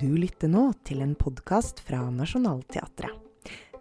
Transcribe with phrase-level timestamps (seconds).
[0.00, 3.14] Du lytter nå til en podkast fra Nationaltheatret.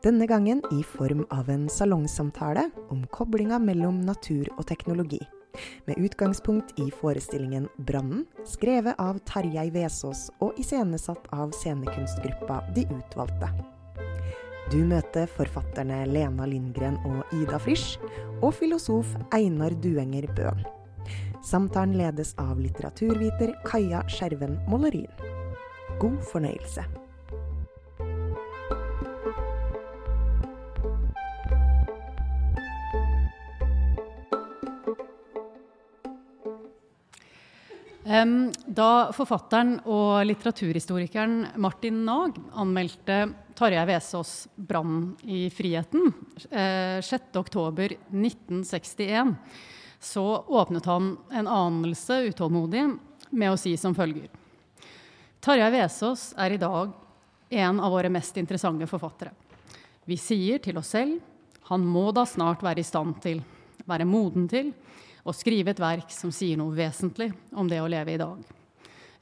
[0.04, 5.20] Denne gangen i form av en salongsamtale om koblinga mellom natur og teknologi.
[5.88, 13.50] Med utgangspunkt i forestillingen 'Brannen', skrevet av Tarjei Vesaas og iscenesatt av scenekunstgruppa De Utvalgte.
[14.72, 17.98] Du møter forfatterne Lena Lindgren og Ida Frisch,
[18.42, 20.79] og filosof Einar Duenger Bøhn.
[21.44, 25.12] Samtalen ledes av litteraturviter Kaja Skjerven Mollerin.
[26.00, 26.86] God fornøyelse.
[38.10, 46.14] Da forfatteren og litteraturhistorikeren Martin Nag anmeldte Tarjei Vesaas' 'Brann i friheten'
[46.50, 49.26] 6.10.1961, eh,
[50.00, 52.86] så åpnet han en anelse utålmodig
[53.30, 54.30] med å si som følger.
[55.40, 56.92] Tarjei Vesaas er i dag
[57.50, 59.32] en av våre mest interessante forfattere.
[60.06, 61.20] Vi sier til oss selv
[61.70, 63.44] han må da snart være i stand til,
[63.86, 64.72] være moden til,
[65.22, 68.40] å skrive et verk som sier noe vesentlig om det å leve i dag.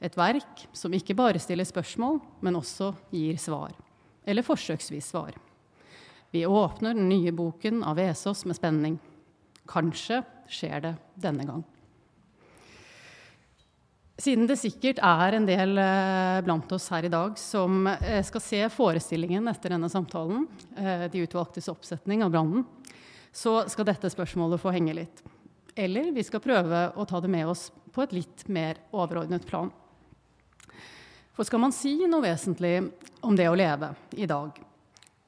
[0.00, 3.74] Et verk som ikke bare stiller spørsmål, men også gir svar.
[4.24, 5.36] Eller forsøksvis svar.
[6.32, 8.96] Vi åpner den nye boken av Vesaas med spenning.
[9.68, 11.64] Kanskje skjer det denne gang.
[14.18, 18.42] Siden det sikkert er en del eh, blant oss her i dag som eh, skal
[18.42, 22.64] se forestillingen etter denne samtalen, eh, de utvalgtes oppsetning av brannen,
[23.30, 25.22] så skal dette spørsmålet få henge litt.
[25.78, 29.70] Eller vi skal prøve å ta det med oss på et litt mer overordnet plan.
[31.36, 32.80] For skal man si noe vesentlig
[33.22, 34.58] om det å leve i dag,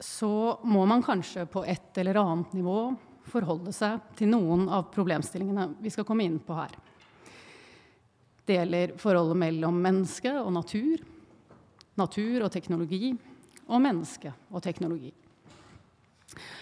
[0.03, 2.81] så må man kanskje på et eller annet nivå
[3.29, 6.73] forholde seg til noen av problemstillingene vi skal komme inn på her.
[8.47, 11.03] Det gjelder forholdet mellom menneske og natur,
[12.01, 13.13] natur og teknologi,
[13.71, 15.13] og menneske og teknologi.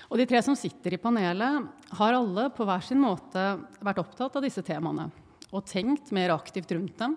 [0.09, 1.65] Og de tre som sitter i panelet,
[1.97, 3.45] har alle på hver sin måte
[3.85, 5.09] vært opptatt av disse temaene
[5.49, 7.17] og tenkt mer aktivt rundt dem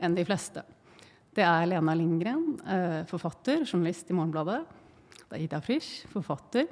[0.00, 0.62] enn de fleste.
[1.34, 4.62] Det er Lena Lindgren, eh, forfatter, journalist i Morgenbladet.
[5.28, 6.66] Det er Ida Frisch, forfatter.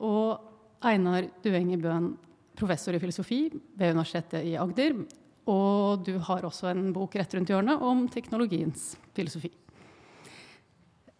[0.00, 0.49] Og
[0.80, 2.12] Einar Duenger Bøhn,
[2.56, 4.94] professor i filosofi ved Universitetet i Agder.
[5.50, 9.50] Og du har også en bok rett rundt hjørnet om teknologiens filosofi.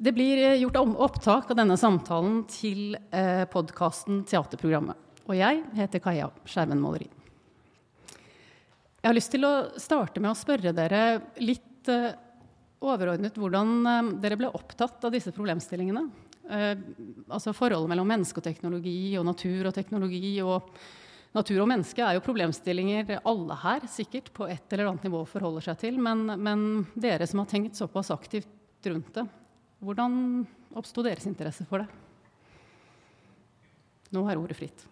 [0.01, 4.97] Det blir eh, gjort opptak av denne samtalen til eh, podkasten Teaterprogrammet.
[5.29, 7.11] Og jeg heter Kaja Skjerven Måleri.
[9.01, 12.17] Jeg har lyst til å starte med å spørre dere litt eh,
[12.81, 16.07] overordnet hvordan dere ble opptatt av disse problemstillingene.
[16.51, 16.79] Eh,
[17.31, 20.41] altså forholdet mellom menneske og teknologi, og natur og teknologi.
[20.43, 20.73] og
[21.31, 25.69] Natur og menneske er jo problemstillinger alle her sikkert på et eller annet nivå forholder
[25.69, 26.01] seg til.
[26.03, 26.65] Men, men
[26.99, 28.51] dere som har tenkt såpass aktivt
[28.91, 29.27] rundt det,
[29.79, 30.43] hvordan
[30.75, 31.89] oppsto deres interesse for det?
[34.11, 34.87] Nå er ordet fritt.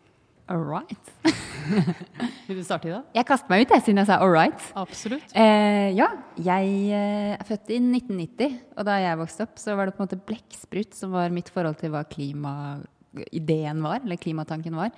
[0.47, 1.15] All right.
[2.49, 3.05] Vil du starte, i dag?
[3.17, 4.69] Jeg kaster meg ut, jeg, siden jeg sa all right.
[4.79, 5.35] Absolutt.
[5.37, 6.09] Eh, ja,
[6.41, 10.03] jeg eh, er født i 1990, og da jeg vokste opp, så var det på
[10.03, 14.95] en måte blekksprut som var mitt forhold til hva klimaideen var, eller klimatanken var.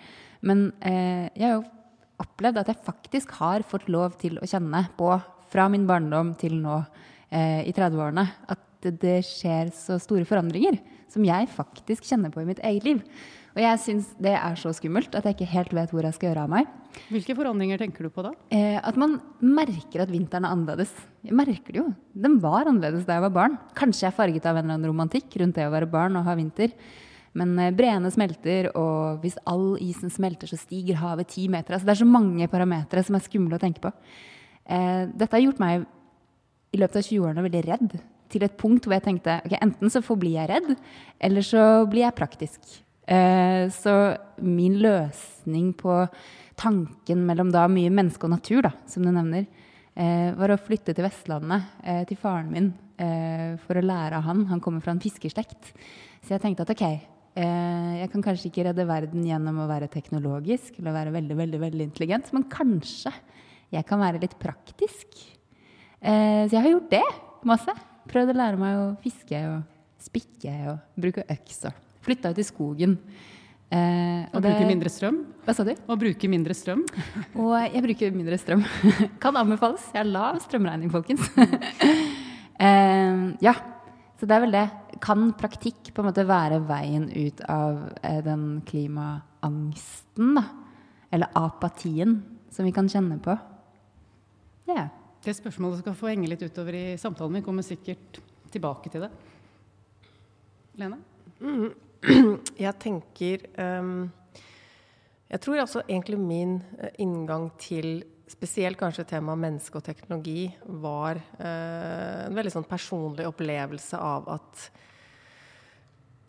[0.47, 1.67] Men eh, jeg har jo
[2.21, 5.13] opplevd at jeg faktisk har fått lov til å kjenne på,
[5.51, 10.79] fra min barndom til nå eh, i 30-årene, at det skjer så store forandringer
[11.11, 13.03] som jeg faktisk kjenner på i mitt eget liv.
[13.57, 16.31] Og jeg syns det er så skummelt at jeg ikke helt vet hvor jeg skal
[16.31, 16.71] gjøre av meg.
[17.11, 18.33] Hvilke forandringer tenker du på da?
[18.55, 20.93] Eh, at man merker at vinteren er annerledes.
[21.27, 21.87] Jeg merker det jo.
[22.15, 23.57] Den var annerledes da jeg var barn.
[23.79, 26.27] Kanskje jeg er farget av en eller annen romantikk rundt det å være barn og
[26.27, 26.75] ha vinter.
[27.39, 31.77] Men eh, breene smelter, og hvis all isen smelter, så stiger havet ti meter.
[31.77, 33.93] Altså, det er så mange parametere som er skumle å tenke på.
[34.71, 35.87] Eh, dette har gjort meg
[36.71, 37.99] i løpet av 20-årene veldig redd
[38.31, 40.71] til et punkt hvor jeg tenkte ok, enten så forblir jeg redd,
[41.19, 42.79] eller så blir jeg praktisk.
[43.11, 46.07] Eh, så min løsning på
[46.55, 49.49] tanken mellom da mye menneske og natur, da, som du nevner,
[49.99, 54.45] eh, var å flytte til Vestlandet, eh, til faren min, for å lære av han.
[54.45, 55.73] Han kommer fra en fiskerstekt.
[56.21, 57.01] Så jeg tenkte at ok,
[57.35, 61.87] jeg kan kanskje ikke redde verden gjennom å være teknologisk eller være veldig, veldig, veldig
[61.89, 63.11] intelligent, men kanskje
[63.73, 65.17] jeg kan være litt praktisk.
[65.97, 67.07] Så jeg har gjort det
[67.43, 67.73] masse.
[68.07, 69.63] Prøvd å lære meg å fiske og
[69.97, 71.65] spikke og bruke øks.
[71.65, 72.97] og Flytta ut i skogen.
[73.71, 75.21] Eh, og, og bruke mindre strøm?
[75.47, 75.73] Hva sa du?
[75.87, 76.83] Og bruke mindre strøm.
[77.41, 78.65] og jeg bruker mindre strøm.
[79.23, 79.85] kan anbefales.
[79.93, 81.29] Jeg har lav strømregning, folkens.
[82.67, 83.55] eh, ja,
[84.19, 84.67] så det er vel det.
[85.01, 90.49] Kan praktikk på en måte være veien ut av eh, den klimaangsten, da?
[91.11, 92.21] Eller apatien
[92.55, 93.35] som vi kan kjenne på?
[94.71, 94.89] Ja.
[95.21, 97.37] Det spørsmålet skal få henge litt utover i samtalen.
[97.37, 99.11] Vi kommer sikkert tilbake til det.
[100.81, 100.97] Lene?
[102.67, 104.09] Jeg tenker um,
[105.31, 110.47] Jeg tror altså egentlig min uh, inngang til spesielt kanskje temaet menneske og teknologi
[110.81, 114.69] var uh, en veldig sånn personlig opplevelse av at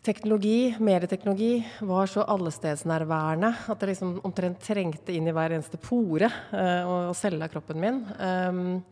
[0.02, 6.28] teknologi, medieteknologi, var så allestedsnærværende at det liksom omtrent trengte inn i hver eneste pore
[6.52, 6.82] uh,
[7.12, 8.02] og selge av kroppen min.
[8.18, 8.82] Um,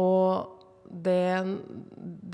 [0.00, 0.59] og
[0.90, 1.22] det,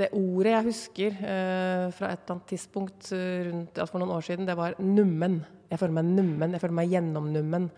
[0.01, 4.25] det, ordet jeg husker eh, fra et eller annet tidspunkt rundt, altså for noen år
[4.25, 5.43] siden, det var nummen.
[5.71, 6.57] Jeg føler meg nummen.
[6.57, 7.71] Jeg føler meg gjennomnummen.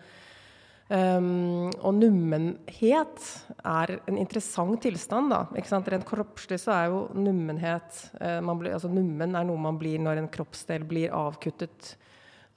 [0.89, 3.25] Um, og nummenhet
[3.61, 5.29] er en interessant tilstand.
[5.29, 5.89] da, ikke sant?
[5.91, 10.23] Rent kroppslig så er jo nummenhet uh, blir, altså Nummen er noe man blir når
[10.23, 11.93] en kroppsdel blir avkuttet,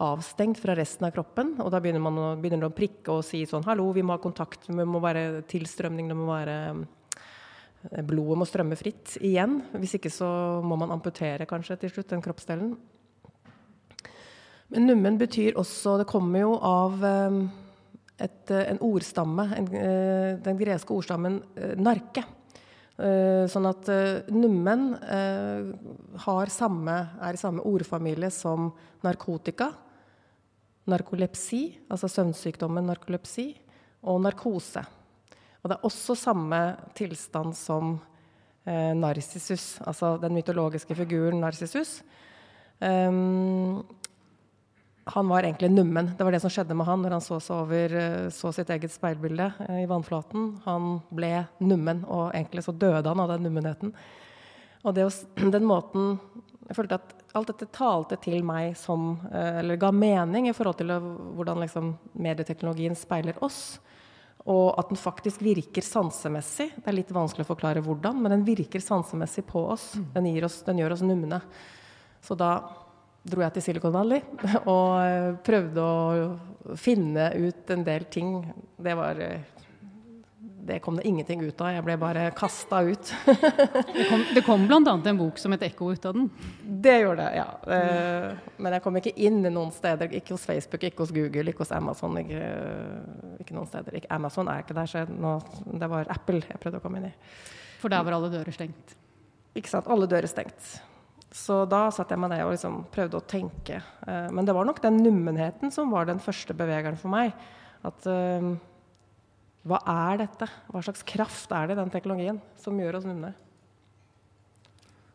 [0.01, 1.59] avstengt fra resten av kroppen.
[1.61, 4.23] Og da begynner man å, begynner å prikke og si sånn Hallo, vi må ha
[4.23, 6.57] kontakt, det må være tilstrømning, det må være
[7.91, 9.59] Blodet må strømme fritt igjen.
[9.75, 10.29] Hvis ikke så
[10.63, 12.77] må man amputere kanskje til slutt den kroppsdelen.
[14.73, 17.03] Men nummen betyr også Det kommer jo av
[18.23, 19.67] et, en ordstamme, en,
[20.45, 21.41] den greske ordstammen
[21.83, 22.23] narke.
[23.53, 23.89] Sånn at
[24.31, 24.93] nummen
[26.55, 28.71] samme, er i samme ordfamilie som
[29.03, 29.73] narkotika,
[30.93, 33.49] narkolepsi, altså søvnsykdommen narkolepsi,
[34.03, 34.83] og narkose.
[35.63, 36.61] Og det er også samme
[36.99, 37.95] tilstand som
[38.67, 42.01] eh, Narsissus, altså den mytologiske figuren Narsissus.
[42.83, 43.85] Um,
[45.05, 46.11] han var egentlig nummen.
[46.19, 48.93] Det var det som skjedde med han når han så, over, eh, så sitt eget
[48.93, 50.61] speilbilde eh, i vannflaten.
[50.65, 53.95] Han ble nummen, og egentlig så døde han av den nummenheten.
[54.83, 55.09] Og det,
[55.57, 56.19] den måten
[56.69, 60.79] Jeg følte at alt dette talte til meg som eh, Eller ga mening i forhold
[60.79, 63.81] til hvordan liksom, medieteknologien speiler oss.
[64.51, 66.73] Og at den faktisk virker sansemessig.
[66.75, 69.93] Det er litt vanskelig å forklare hvordan, men den virker sansemessig på oss.
[69.95, 70.09] Mm.
[70.17, 71.39] Den, oss, den gjør oss numne.
[72.23, 72.57] Så da
[73.23, 74.23] dro jeg til Silicon Valley
[74.73, 78.35] og eh, prøvde å finne ut en del ting.
[78.83, 79.52] Det var eh,
[80.65, 81.73] det kom det ingenting ut av.
[81.75, 83.09] Jeg ble bare kasta ut.
[83.97, 84.93] det kom, det kom bl.a.
[84.95, 86.29] en bok som et ekko ut av den?
[86.63, 87.47] Det gjorde det, ja.
[87.67, 88.53] Mm.
[88.63, 90.15] Men jeg kom ikke inn noen steder.
[90.21, 92.21] Ikke hos Facebook, ikke hos Google, ikke hos Amazon.
[92.23, 92.47] Ikke,
[93.43, 93.99] ikke noen steder.
[93.99, 95.35] Ikke Amazon er ikke der, så nå,
[95.83, 97.15] det var Apple jeg prøvde å komme inn i.
[97.83, 98.95] For der var alle dører stengt?
[99.59, 99.91] Ikke sant.
[99.91, 100.77] Alle dører stengt.
[101.33, 103.83] Så da satt jeg med det og liksom prøvde å tenke.
[104.07, 107.35] Eh, men det var nok den nummenheten som var den første bevegeren for meg.
[107.83, 108.07] At
[109.69, 110.49] hva er dette?
[110.73, 113.31] Hva slags kraft er det i den teknologien som gjør oss numne?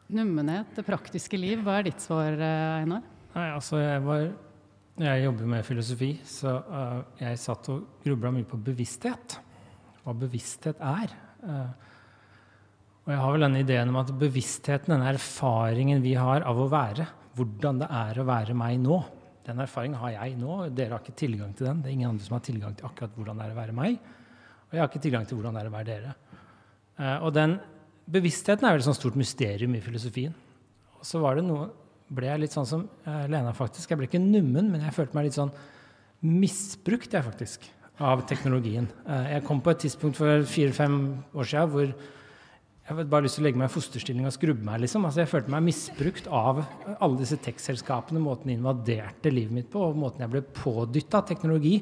[0.07, 1.59] Nummenhet, det praktiske liv.
[1.65, 3.03] Hva er ditt svar, eh, Einar?
[3.33, 4.29] Nei, altså jeg, var,
[5.03, 9.35] jeg jobber med filosofi, så uh, jeg satt og grubla mye på bevissthet.
[10.05, 11.11] Hva bevissthet er.
[11.43, 11.67] Uh,
[13.03, 16.69] og jeg har vel denne ideen om at bevisstheten, denne erfaringen vi har av å
[16.71, 17.05] være,
[17.35, 19.01] hvordan det er å være meg nå,
[19.47, 20.55] den erfaringen har jeg nå.
[20.75, 21.83] Dere har ikke tilgang til den.
[21.83, 23.99] Det er ingen andre som har tilgang til akkurat hvordan det er å være meg.
[24.67, 26.15] Og jeg har ikke tilgang til hvordan det er å være dere.
[26.97, 27.55] Uh, og den
[28.11, 30.35] bevisstheten er vel et sånt stort mysterium i filosofien.
[30.97, 31.69] Og så var det noe,
[32.07, 33.91] ble jeg litt sånn som uh, Lena, faktisk.
[33.91, 35.53] Jeg ble ikke nummen, men jeg følte meg litt sånn
[36.25, 37.67] misbrukt, jeg, faktisk,
[38.03, 38.89] av teknologien.
[39.07, 41.01] Uh, jeg kom på et tidspunkt for fire-fem
[41.37, 41.87] år siden hvor
[42.87, 44.79] jeg hadde bare lyst til å legge meg i fosterstilling og skrubbe meg.
[44.85, 45.03] liksom.
[45.03, 46.61] Altså, jeg følte meg misbrukt av
[46.95, 51.81] alle disse tech-selskapene, måten de invaderte livet mitt på, og måten jeg ble pådytta teknologi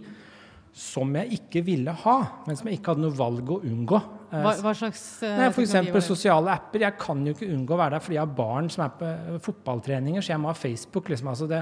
[0.76, 4.00] som jeg ikke ville ha, men som jeg ikke hadde noe valg å unngå.
[4.36, 6.04] Hva, hva slags uh, For F.eks.
[6.04, 6.84] sosiale apper.
[6.84, 9.08] Jeg kan jo ikke unngå å være der fordi jeg har barn som er på
[9.08, 11.08] eh, fotballtreninger, så jeg må ha Facebook.
[11.14, 11.30] Liksom.
[11.32, 11.62] Altså det,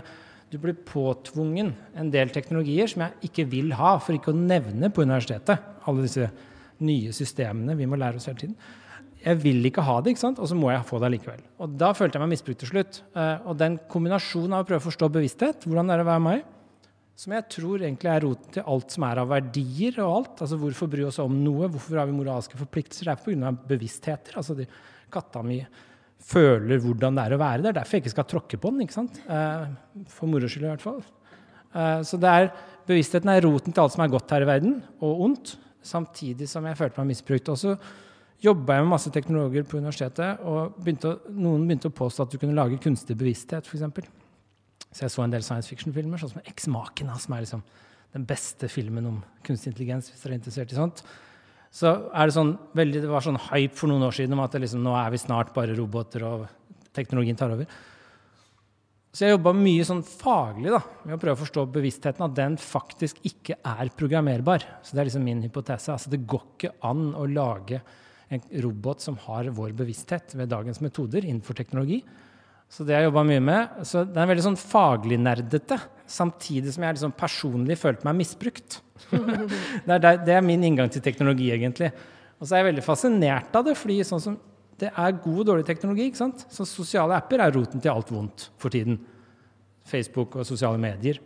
[0.49, 1.69] du blir påtvungen
[2.01, 5.69] en del teknologier som jeg ikke vil ha, for ikke å nevne på universitetet.
[5.85, 6.31] Alle disse
[6.81, 8.57] nye systemene vi må lære oss hele tiden.
[9.23, 10.41] Jeg vil ikke ha det, ikke sant?
[10.41, 11.45] og så må jeg få det likevel.
[11.61, 13.03] Og da følte jeg meg misbrukt til slutt.
[13.45, 16.43] Og den kombinasjonen av å prøve å forstå bevissthet, hvordan det er å være meg,
[17.13, 20.43] som jeg tror egentlig er roten til alt som er av verdier og alt.
[20.45, 21.69] Altså Hvorfor bry oss om noe?
[21.69, 23.09] Hvorfor har vi moralske forpliktelser?
[23.09, 23.51] Det er pga.
[23.69, 24.37] bevisstheter.
[24.41, 24.65] Altså de,
[25.13, 25.59] katta mi
[26.23, 27.75] føler hvordan det er å være der.
[27.77, 28.85] Derfor jeg ikke skal tråkke på den.
[28.85, 29.19] ikke sant?
[29.27, 31.03] Eh, for moro skyld, i hvert fall.
[31.73, 32.49] Eh, så det er,
[32.89, 35.55] bevisstheten er roten til alt som er godt her i verden, og ondt.
[35.83, 37.53] Samtidig som jeg følte meg misbrukt.
[37.53, 37.75] Og så
[38.43, 42.41] jobba jeg med masse teknologer på universitetet, og begynte, noen begynte å påstå at du
[42.41, 44.09] kunne lage kunstig bevissthet, f.eks.
[44.93, 47.63] Så jeg så en del science fiction-filmer, sånn som Eksmaken, som er liksom
[48.13, 51.01] den beste filmen om kunstig intelligens, hvis dere er interessert i sånt.
[51.73, 54.53] Så er det sånn, veldig, det var sånn hype for noen år siden om at
[54.61, 56.45] liksom, nå er vi snart bare roboter, og
[56.93, 57.65] teknologien tar over.
[59.13, 62.55] Så jeg jobba mye sånn faglig da, med å prøve å forstå bevisstheten, at den
[62.61, 64.65] faktisk ikke er programmerbar.
[64.85, 65.93] Så det er liksom min hypotese.
[65.93, 67.81] Altså det går ikke an å lage
[68.33, 71.99] en robot som har vår bevissthet ved dagens metoder innenfor teknologi.
[72.73, 73.75] Så det har jeg jobba mye med.
[73.85, 75.77] Så det er veldig sånn faglig nerdete,
[76.09, 78.79] samtidig som jeg liksom personlig følte meg misbrukt.
[79.11, 81.91] det, er, det, er, min inngang til teknologi, egentlig.
[82.39, 84.39] Og så er jeg veldig fascinert av det, fordi sånn som
[84.81, 86.09] det er god og dårlig teknologi.
[86.09, 86.47] ikke sant?
[86.51, 88.97] Så Sosiale apper er roten til alt vondt for tiden.
[89.85, 91.19] Facebook og sosiale medier.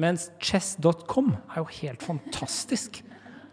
[0.00, 3.02] Mens chess.com er jo helt fantastisk.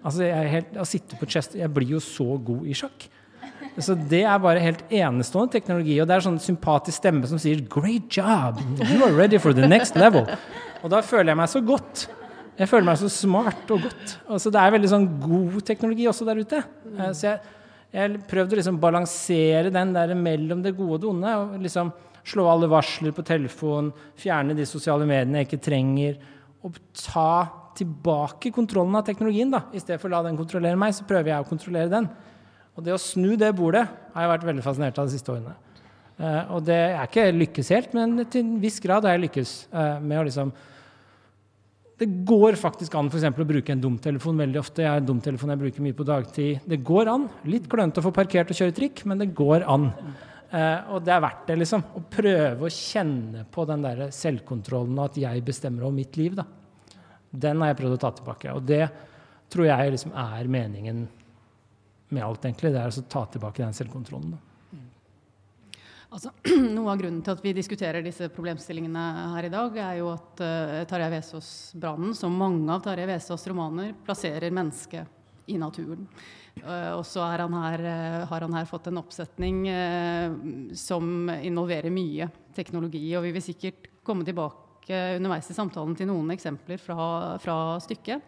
[0.05, 3.07] Altså, jeg, helt, jeg sitter på chess, jeg blir jo så god i sjakk.
[3.77, 5.99] Så det er bare helt enestående teknologi.
[6.01, 8.61] Og det er sånn sympatisk stemme som sier 'Great job!
[8.81, 10.25] You are ready for the next level'.
[10.83, 12.07] Og da føler jeg meg så godt.
[12.57, 14.17] Jeg føler meg så smart og godt.
[14.41, 16.63] Så det er veldig sånn god teknologi også der ute.
[16.97, 17.39] Eh, så jeg,
[17.93, 21.35] jeg prøvde å liksom balansere den der mellom det gode og det onde.
[21.37, 21.93] og liksom
[22.27, 26.17] Slå alle varsler på telefon, fjerne de sosiale mediene jeg ikke trenger.
[26.67, 29.51] Og ta tilbake kontrollen av teknologien.
[29.53, 29.61] da.
[29.71, 32.09] I stedet for å la den kontrollere meg, så prøver jeg å kontrollere den.
[32.77, 35.55] Og det å snu det bordet har jeg vært veldig fascinert av de siste årene.
[36.17, 39.53] Uh, og det er ikke lykkes helt, men til en viss grad har jeg lykkes
[39.73, 40.53] uh, med å liksom
[41.97, 44.83] det går faktisk an for å bruke en dumtelefon veldig ofte.
[44.83, 46.67] Jeg har en dumtelefon jeg bruker mye på dagtid.
[46.69, 47.25] Det går an.
[47.49, 49.87] Litt klønete å få parkert og kjøre trikk, men det går an.
[50.51, 51.81] Uh, og det er verdt det, liksom.
[51.97, 56.37] Å prøve å kjenne på den der selvkontrollen og at jeg bestemmer over mitt liv.
[56.37, 56.45] da.
[57.33, 58.53] Den har jeg prøvd å ta tilbake.
[58.53, 58.85] Og det
[59.49, 61.07] tror jeg liksom er meningen
[62.09, 62.73] med alt, egentlig.
[62.73, 64.35] Det er å ta tilbake den selvkontrollen.
[64.35, 64.43] da.
[66.07, 66.31] Altså,
[66.77, 70.41] noe av grunnen til at vi diskuterer disse problemstillingene her i dag, er jo at
[70.43, 76.07] uh, Tarjei Vesaas-brannen, som mange av Tarjei Vesaas' romaner, plasserer mennesket i naturen.
[76.63, 80.37] Uh, og så uh, har han her fått en oppsetning uh,
[80.77, 83.03] som involverer mye teknologi.
[83.17, 88.23] Og vi vil sikkert komme tilbake underveis i samtalen til noen eksempler fra, fra stykket.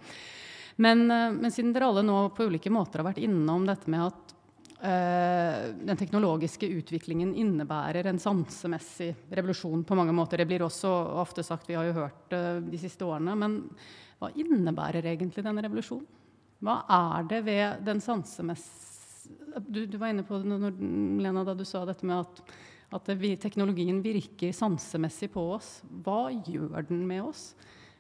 [0.80, 4.36] Men, men, siden dere alle nå på ulike måter har vært innom dette med at
[4.82, 10.40] Eh, den teknologiske utviklingen innebærer en sansemessig revolusjon på mange måter.
[10.40, 13.36] Det blir også ofte sagt, vi har jo hørt det de siste årene.
[13.36, 13.58] Men
[14.22, 16.08] hva innebærer egentlig denne revolusjonen?
[16.64, 18.96] Hva er det ved den sansemessige
[19.68, 20.72] du, du, var inne på det
[21.22, 22.40] Lena, da du sa dette med at,
[22.96, 25.82] at det, teknologien virker sansemessig på oss.
[26.06, 27.52] Hva gjør den med oss?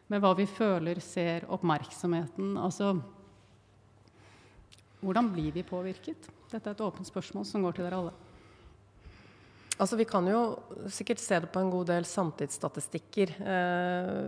[0.09, 2.55] Med hva vi føler, ser, oppmerksomheten?
[2.57, 2.95] Altså
[4.99, 6.25] Hvordan blir vi påvirket?
[6.49, 8.15] Dette er et åpent spørsmål som går til dere alle.
[9.79, 10.41] Altså, vi kan jo
[10.91, 13.31] sikkert se det på en god del samtidsstatistikker.
[13.39, 14.25] Eh,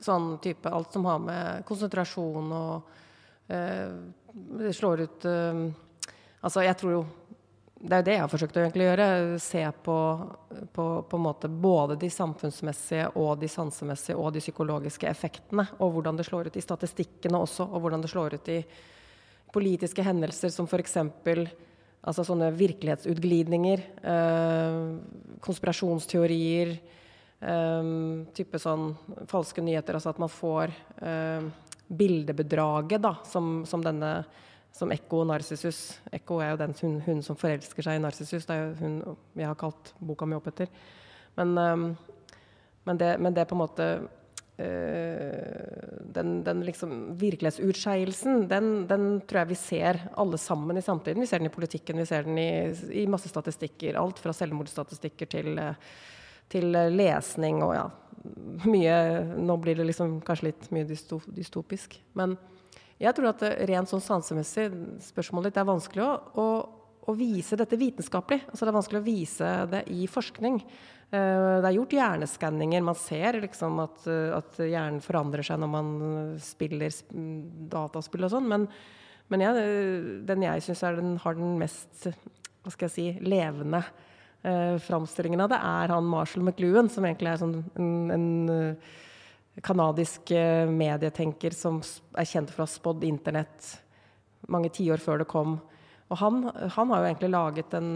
[0.00, 2.88] sånn type alt som har med konsentrasjon og
[3.52, 3.90] eh,
[4.32, 5.60] Det slår ut eh,
[6.38, 7.02] Altså, jeg tror jo
[7.78, 9.04] Det er jo det jeg har forsøkt å gjøre.
[9.38, 9.96] Se på,
[10.74, 11.18] på, på
[11.62, 15.68] både de samfunnsmessige og de sansemessige og de psykologiske effektene.
[15.78, 18.58] Og hvordan det slår ut i statistikkene også, og hvordan det slår ut i
[19.54, 20.98] politiske hendelser som f.eks.
[22.08, 26.74] Altså sånne virkelighetsutglidninger, øh, konspirasjonsteorier,
[27.46, 27.94] øh,
[28.34, 28.90] type sånn
[29.30, 29.98] falske nyheter.
[29.98, 31.48] Altså at man får øh,
[31.88, 34.12] bildebedraget, da, som, som denne
[34.78, 35.80] som Ekko og Narsissus.
[36.14, 38.46] Ekko er jo den hun, hun, som forelsker seg i Narsissus.
[38.46, 39.00] Det er jo hun
[39.38, 40.70] jeg har kalt boka mi opp etter.
[41.38, 41.88] Men, um,
[42.86, 43.88] men, det, men, det, på en måte
[44.58, 51.22] Eh, den, den liksom virkelighetsutskeielsen, den, den, tror jeg vi ser alle sammen i samtiden.
[51.22, 52.50] Vi ser den i politikken, vi ser den i,
[52.90, 53.94] i masse statistikker.
[54.00, 55.60] Alt fra selvmordsstatistikker til,
[56.50, 57.86] til, lesning og ja,
[58.66, 58.96] mye
[59.38, 61.94] Nå blir det liksom kanskje litt mye dystopisk.
[62.18, 62.34] Men
[62.98, 64.68] jeg tror at rent sånn sansemessig,
[65.06, 66.46] spørsmålet ditt er vanskelig å,
[67.06, 68.42] å, vise dette vitenskapelig.
[68.50, 70.58] Altså det er vanskelig å vise det i forskning.
[70.58, 72.84] Eh, det er gjort hjerneskanninger.
[72.84, 75.92] Man ser liksom at, eh, at, hjernen forandrer seg når man
[76.42, 76.90] spiller
[77.70, 78.50] dataspill og sånn.
[78.50, 78.66] Men,
[79.30, 79.70] men jeg,
[80.26, 80.98] den jeg syns har
[81.38, 82.10] den mest
[82.68, 83.84] hva skal jeg si, levende
[84.42, 88.26] eh, framstillingen av det, er han Marshall McLuhan, som egentlig er sånn en, en
[89.64, 91.80] kanadisk eh, medietenker som
[92.18, 93.74] er kjent for å ha spådd internett
[94.48, 95.58] mange tiår før det kom.
[96.08, 96.46] Og han,
[96.76, 97.92] han har jo egentlig laget en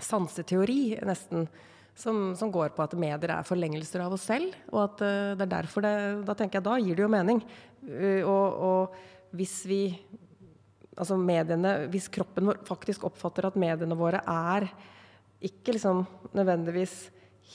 [0.00, 1.46] sanseteori, nesten,
[1.94, 4.54] som, som, går på at medier er forlengelser av oss selv.
[4.72, 7.42] Og at uh, det er derfor det Da tenker jeg da gir det jo mening.
[7.84, 9.84] Uh, og, og hvis vi
[10.92, 14.66] Altså mediene Hvis kroppen vår faktisk oppfatter at mediene våre er
[15.42, 16.02] ikke liksom
[16.36, 16.92] nødvendigvis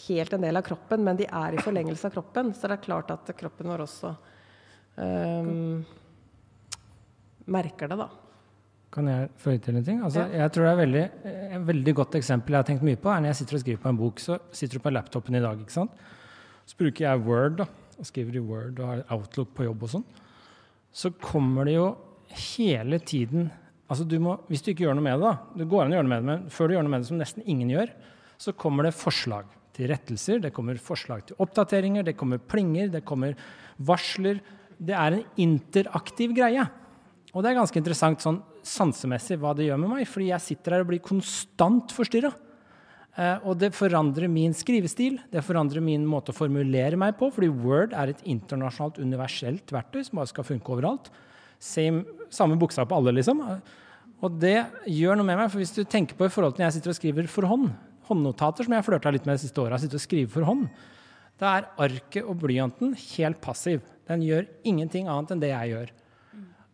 [0.05, 2.85] helt en del av kroppen, men de er i forlengelse av kroppen, så det er
[2.85, 4.13] klart at kroppen vår også
[4.95, 5.81] um,
[7.57, 8.07] merker det, da.
[8.93, 9.99] Kan jeg føye til en ting?
[10.03, 11.03] Altså, Jeg tror det er veldig,
[11.57, 13.83] et veldig godt eksempel jeg har tenkt mye på, er når jeg sitter og skriver
[13.83, 14.23] på en bok.
[14.23, 16.07] Så sitter du på laptopen i dag, ikke sant.
[16.67, 19.93] Så bruker jeg Word da, og skriver i Word og har Outlook på jobb og
[19.97, 20.07] sånn.
[20.91, 21.87] Så kommer det jo
[22.57, 23.51] hele tiden
[23.87, 25.95] altså du må, Hvis du ikke gjør noe med det, da, det går an å
[25.95, 27.93] gjøre noe med det, men før du gjør noe med det som nesten ingen gjør,
[28.37, 33.05] så kommer det forslag til rettelser, det kommer forslag til oppdateringer, det kommer plinger, det
[33.07, 33.37] kommer
[33.77, 34.41] varsler.
[34.77, 36.65] Det er en interaktiv greie.
[37.33, 40.75] Og det er ganske interessant sånn sansemessig hva det gjør med meg, fordi jeg sitter
[40.75, 42.33] her og blir konstant forstyrra.
[43.17, 47.49] Eh, og det forandrer min skrivestil, det forandrer min måte å formulere meg på, fordi
[47.49, 51.11] Word er et internasjonalt, universelt verktøy som bare skal funke overalt.
[51.57, 52.03] Same,
[52.33, 53.41] samme buksa på alle, liksom.
[54.21, 56.71] Og det gjør noe med meg, for hvis du tenker på i forhold til når
[56.71, 57.71] jeg sitter og skriver for hånd,
[58.07, 60.67] håndnotater som jeg har flørta litt med de siste åra, sitte og skrive for hånd,
[61.37, 63.83] da er arket og blyanten helt passiv.
[64.09, 65.91] Den gjør ingenting annet enn det jeg gjør.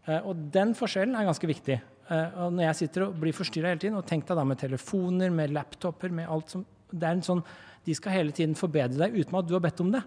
[0.07, 1.79] Uh, og den forskjellen er ganske viktig.
[2.09, 4.59] Uh, og når jeg sitter og blir forstyrra hele tiden, og tenk deg da med
[4.61, 7.45] telefoner, med laptoper, med alt som det er en sånn,
[7.83, 9.99] De skal hele tiden forbedre deg uten at du har bedt om det.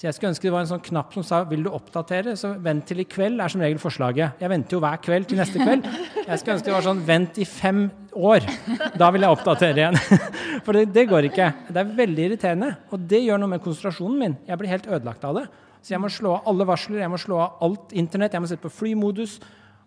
[0.00, 2.54] Så jeg skulle ønske det var en sånn knapp som sa 'vil du oppdatere', så
[2.56, 4.40] vent til i kveld, er som regel forslaget.
[4.40, 5.84] Jeg venter jo hver kveld til neste kveld.
[6.26, 8.96] Jeg skulle ønske det var sånn 'vent i fem år'.
[8.96, 9.96] Da vil jeg oppdatere igjen.
[10.64, 11.52] For det, det går ikke.
[11.68, 12.76] Det er veldig irriterende.
[12.90, 14.38] Og det gjør noe med konsentrasjonen min.
[14.48, 15.46] Jeg blir helt ødelagt av det.
[15.82, 18.48] Så jeg må slå av alle varsler, jeg må slå av alt internett, jeg må
[18.48, 19.38] sette på flymodus.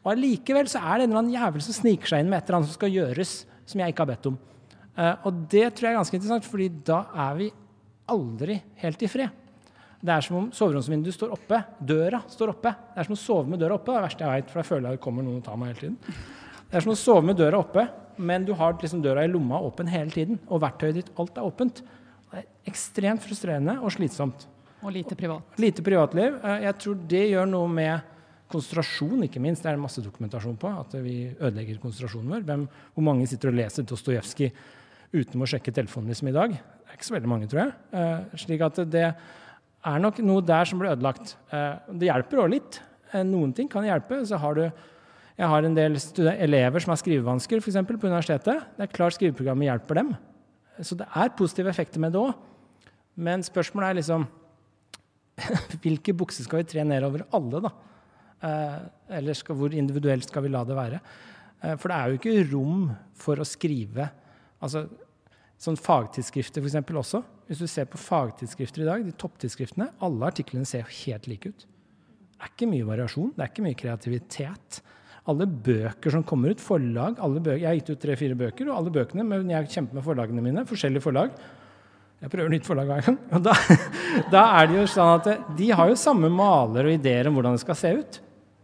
[0.05, 2.45] Og allikevel så er det en eller annen jævel som sniker seg inn med et
[2.45, 4.37] eller annet som skal gjøres, som jeg ikke har bedt om.
[4.93, 7.53] Uh, og det tror jeg er ganske interessant, fordi da er vi
[8.13, 9.42] aldri helt i fred.
[10.03, 11.61] Det er som om soveromsvinduet står oppe.
[11.79, 12.73] Døra står oppe.
[12.91, 13.87] Det er som å sove med døra oppe.
[13.87, 15.59] Det er det verste jeg vet, for jeg føler at det kommer noen og tar
[15.59, 16.23] meg hele tiden.
[16.67, 17.85] Det er som å sove med døra oppe,
[18.17, 20.41] men du har liksom døra i lomma åpen hele tiden.
[20.49, 21.79] Og verktøyet ditt, alt er åpent.
[22.33, 24.43] Det er ekstremt frustrerende og slitsomt.
[24.83, 25.55] Og lite privat.
[25.63, 26.35] Lite privatliv.
[26.35, 28.09] Eh, jeg tror det gjør noe med
[28.51, 29.63] konsentrasjon, ikke minst.
[29.63, 30.71] Det er det masse dokumentasjon på.
[30.83, 32.43] At vi ødelegger konsentrasjonen vår.
[32.49, 32.65] Hvem,
[32.97, 34.51] hvor mange sitter og leser Dostojevskij
[35.13, 36.57] uten å sjekke telefonen liksom i dag?
[36.57, 37.73] Det er ikke så veldig mange, tror jeg.
[37.95, 39.07] Uh, slik at det
[39.85, 41.35] er nok noe der som blir ødelagt.
[41.51, 42.79] Uh, det hjelper òg litt.
[43.13, 44.21] Uh, noen ting kan hjelpe.
[44.27, 44.65] Så har du
[45.33, 45.97] jeg har en del
[46.37, 48.67] elever som har skrivevansker eksempel, på universitetet.
[48.77, 50.11] Det er klart skriveprogrammet hjelper dem.
[50.85, 52.35] Så det er positive effekter med det òg.
[53.15, 54.27] Men spørsmålet er liksom
[55.81, 57.71] Hvilke bukser skal vi tre nedover alle, da?
[58.45, 58.75] Eh,
[59.17, 60.99] eller skal, hvor individuelt skal vi la det være?
[61.63, 62.83] Eh, for det er jo ikke rom
[63.17, 64.09] for å skrive
[64.63, 64.85] altså
[65.63, 66.79] Sånn fagtidsskrifter f.eks.
[66.99, 67.21] også.
[67.47, 71.63] Hvis du ser på fagtidsskrifter i dag, de topptidsskriftene, alle artiklene ser helt like ut.
[71.63, 74.81] Det er ikke mye variasjon, det er ikke mye kreativitet.
[75.31, 79.23] Alle bøker som kommer ut, forlag Jeg har gitt ut tre-fire bøker, og alle bøkene
[79.23, 81.31] men jeg kjemper med forlagene mine, forskjellige forlag.
[82.23, 83.21] Jeg prøver nytt forlag hver gang.
[83.37, 83.55] Og da,
[84.35, 87.55] da er det jo sånn at de har jo samme maler og ideer om hvordan
[87.55, 88.19] det skal se ut.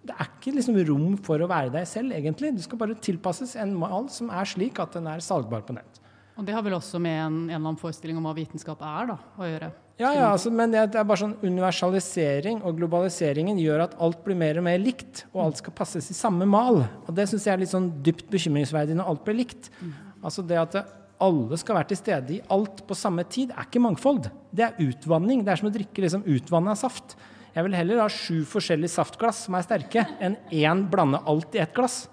[0.09, 2.51] Det er ikke liksom rom for å være deg selv, egentlig.
[2.57, 6.03] Du skal bare tilpasses en mal som er slik at den er salgbar på nett.
[6.39, 9.09] Og det har vel også med en, en eller annen forestilling om hva vitenskap er,
[9.11, 9.67] da, å gjøre?
[9.99, 14.37] Ja, ja altså, men det er bare sånn universalisering og globaliseringen gjør at alt blir
[14.39, 16.85] mer og mer likt, og alt skal passes i samme mal.
[17.03, 19.67] Og det syns jeg er litt sånn dypt bekymringsverdig når alt blir likt.
[19.81, 19.91] Mm.
[20.23, 20.79] Altså det at
[21.19, 24.29] alle skal være til stede i alt på samme tid, er ikke mangfold.
[24.55, 25.43] Det er utvanning.
[25.43, 27.17] Det er som å drikke liksom utvanna saft.
[27.51, 31.59] Jeg vil heller ha sju forskjellige saftglass som er sterke, enn én blande alt i
[31.65, 32.05] ett glass.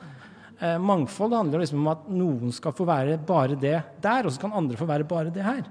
[0.59, 4.41] Eh, mangfold handler liksom om at noen skal få være bare det der, og så
[4.41, 5.67] kan andre få være bare det her.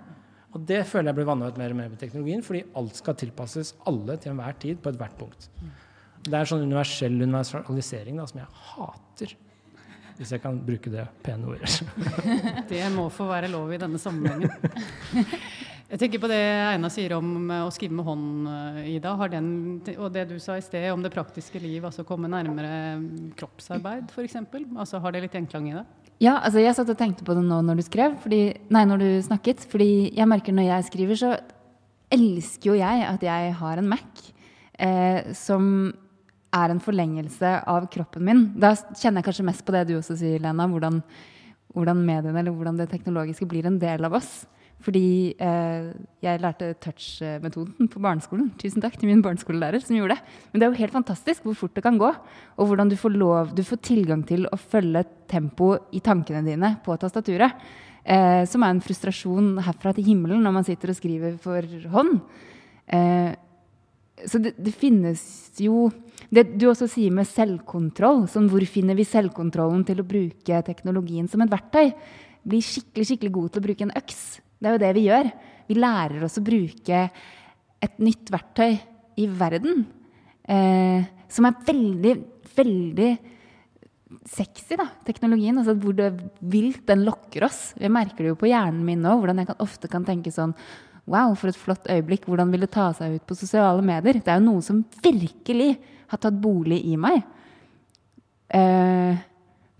[0.56, 3.17] Og Det føler jeg blir vanna ut mer og mer med teknologien, fordi alt skal
[3.19, 5.50] tilpasses alle til enhver tid på ethvert punkt.
[6.26, 9.36] Det er sånn universell universalisering da, som jeg hater.
[10.15, 11.82] Hvis jeg kan bruke det pene ordet.
[12.71, 14.54] det må få være lov i denne sammenhengen.
[15.86, 19.12] Jeg tenker på det Einar sier om eh, å skrive med hånd, eh, Ida.
[19.30, 19.50] Den,
[20.00, 22.98] og det du sa i sted om det praktiske liv, altså komme nærmere
[23.38, 24.39] kroppsarbeid f.eks.
[24.74, 25.84] Altså, har det litt gjenklang i det?
[26.24, 28.39] Ja, altså jeg satt og tenkte på det nå når du skrev, fordi,
[28.74, 29.62] nei, når du snakket.
[29.69, 31.36] Fordi jeg merker når jeg skriver, så
[32.15, 34.26] elsker jo jeg at jeg har en Mac
[34.82, 35.69] eh, som
[36.56, 38.43] er en forlengelse av kroppen min.
[38.58, 40.65] Da kjenner jeg kanskje mest på det du også sier, Lena.
[40.71, 40.98] Hvordan,
[41.78, 44.48] hvordan mediene eller hvordan det teknologiske blir en del av oss.
[44.86, 45.86] Fordi eh,
[46.21, 48.52] jeg lærte touch-metoden på barneskolen.
[48.62, 50.36] Tusen takk til min barneskolelærer som gjorde det.
[50.52, 52.12] Men det er jo helt fantastisk hvor fort det kan gå.
[52.60, 56.76] Og hvordan du får, lov, du får tilgang til å følge tempo i tankene dine
[56.86, 57.58] på tastaturet.
[58.06, 62.19] Eh, som er en frustrasjon herfra til himmelen når man sitter og skriver for hånd.
[62.86, 63.34] Eh,
[64.30, 65.19] så det, det, finnes
[65.60, 65.89] jo
[66.32, 71.28] Det du også sier med selvkontroll, sånn hvor finner vi selvkontrollen til å bruke teknologien
[71.30, 71.91] som et verktøy?
[72.45, 74.24] Bli skikkelig, skikkelig god til å bruke en øks
[74.65, 75.28] det er jo det vi gjør.
[75.69, 77.01] Vi lærer oss å bruke
[77.86, 78.71] et nytt verktøy
[79.21, 79.84] i verden
[80.49, 82.13] eh, som er veldig,
[82.58, 83.12] veldig
[84.25, 85.62] sexy, da, teknologien.
[85.62, 86.10] Altså hvor det
[86.41, 87.75] vilt den lokker oss.
[87.78, 90.58] Jeg merker det jo på hjernen min nå, hvordan jeg kan, ofte kan tenke sånn
[91.06, 92.23] Wow, for et flott øyeblikk.
[92.25, 94.17] Hvordan vil det ta seg ut på sosiale medier?
[94.17, 95.75] Det er jo noe som virkelig
[96.10, 97.19] har tatt bolig i meg.
[98.49, 99.19] Eh,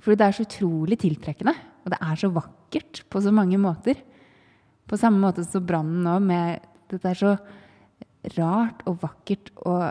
[0.06, 1.56] fordi det er så utrolig tiltrekkende.
[1.82, 3.98] Og det er så vakkert på så mange måter.
[4.86, 7.32] På samme måte som brannen nå, med Dette er så
[8.36, 9.88] rart og vakkert og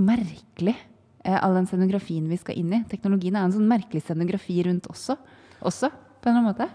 [0.00, 0.76] merkelig.
[1.24, 2.84] Eh, all den scenografien vi skal inn i.
[2.88, 5.18] Teknologien er en sånn merkelig scenografi rundt også.
[5.60, 6.68] Også, på en eller annen måte.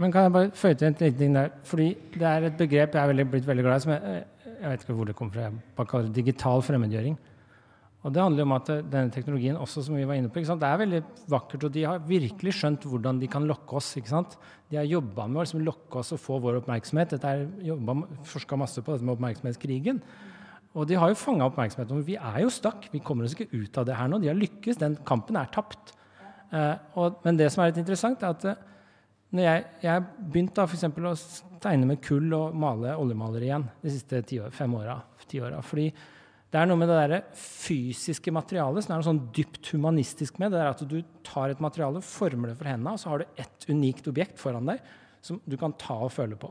[0.00, 1.50] Men kan jeg bare føye til en liten ting der?
[1.68, 3.84] Fordi det er et begrep jeg er veldig, blitt veldig glad i.
[3.84, 5.48] som jeg, jeg vet ikke hvor det kommer fra.
[5.50, 7.18] Jeg bare kaller det digital fremmedgjøring.
[8.00, 10.80] Og det handler om at denne teknologien også, som vi var inne på, det er
[10.80, 11.66] veldig vakkert.
[11.68, 13.90] Og de har virkelig skjønt hvordan de kan lokke oss.
[14.00, 14.38] ikke sant?
[14.72, 17.12] De har jobba med å liksom lokke oss og få vår oppmerksomhet.
[17.12, 17.44] Dette er
[18.24, 20.00] Forska masse på dette med oppmerksomhetskrigen.
[20.72, 22.00] Og de har jo fanga oppmerksomheten.
[22.06, 22.88] Vi er jo stakk.
[22.92, 24.22] Vi kommer oss ikke ut av det her nå.
[24.22, 24.80] De har lykkes.
[24.80, 25.92] Den kampen er tapt.
[26.96, 28.68] Og, men det som er litt interessant, er at uh,
[29.30, 30.86] når jeg, jeg begynte f.eks.
[30.88, 34.96] å tegne med kull og male oljemaler igjen de siste ti år, fem åra.
[35.20, 35.92] Fordi
[36.50, 40.50] det er noe med det der fysiske materialet som er noe sånn dypt humanistisk med.
[40.50, 43.42] Det er at du tar et materiale, former det for hendene, og så har du
[43.44, 44.82] ett unikt objekt foran deg
[45.22, 46.50] som du kan ta og føle på.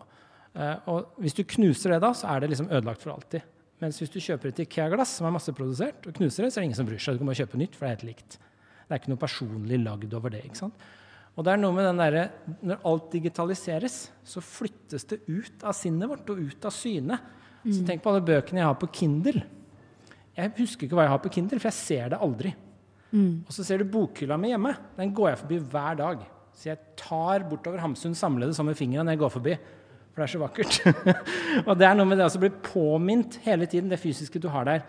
[0.55, 3.43] Uh, og hvis du knuser det, da, så er det liksom ødelagt for alltid.
[3.83, 6.69] Mens hvis du kjøper et Ikea-glass som er masseprodusert, og knuser det, så er det
[6.69, 7.15] ingen som bryr seg.
[7.15, 8.39] Du kan bare kjøpe nytt, for det er helt likt.
[8.39, 10.45] Det er ikke noe personlig lagd over det.
[10.47, 10.87] ikke sant?
[11.35, 12.31] Og det er noe med den der,
[12.71, 17.31] Når alt digitaliseres, så flyttes det ut av sinnet vårt og ut av synet.
[17.63, 17.71] Mm.
[17.71, 19.43] Så tenk på alle bøkene jeg har på Kindle.
[20.39, 22.53] Jeg husker ikke hva jeg har på Kindle, for jeg ser det aldri.
[23.11, 23.45] Mm.
[23.47, 24.75] Og så ser du bokhylla mi hjemme.
[24.97, 26.23] Den går jeg forbi hver dag.
[26.55, 29.57] Så jeg tar bortover Hamsun samlede som med fingeren når jeg går forbi.
[30.09, 30.79] For det er så vakkert.
[31.67, 34.67] og det er noe med det å bli påminnet hele tiden, det fysiske du har
[34.67, 34.85] der.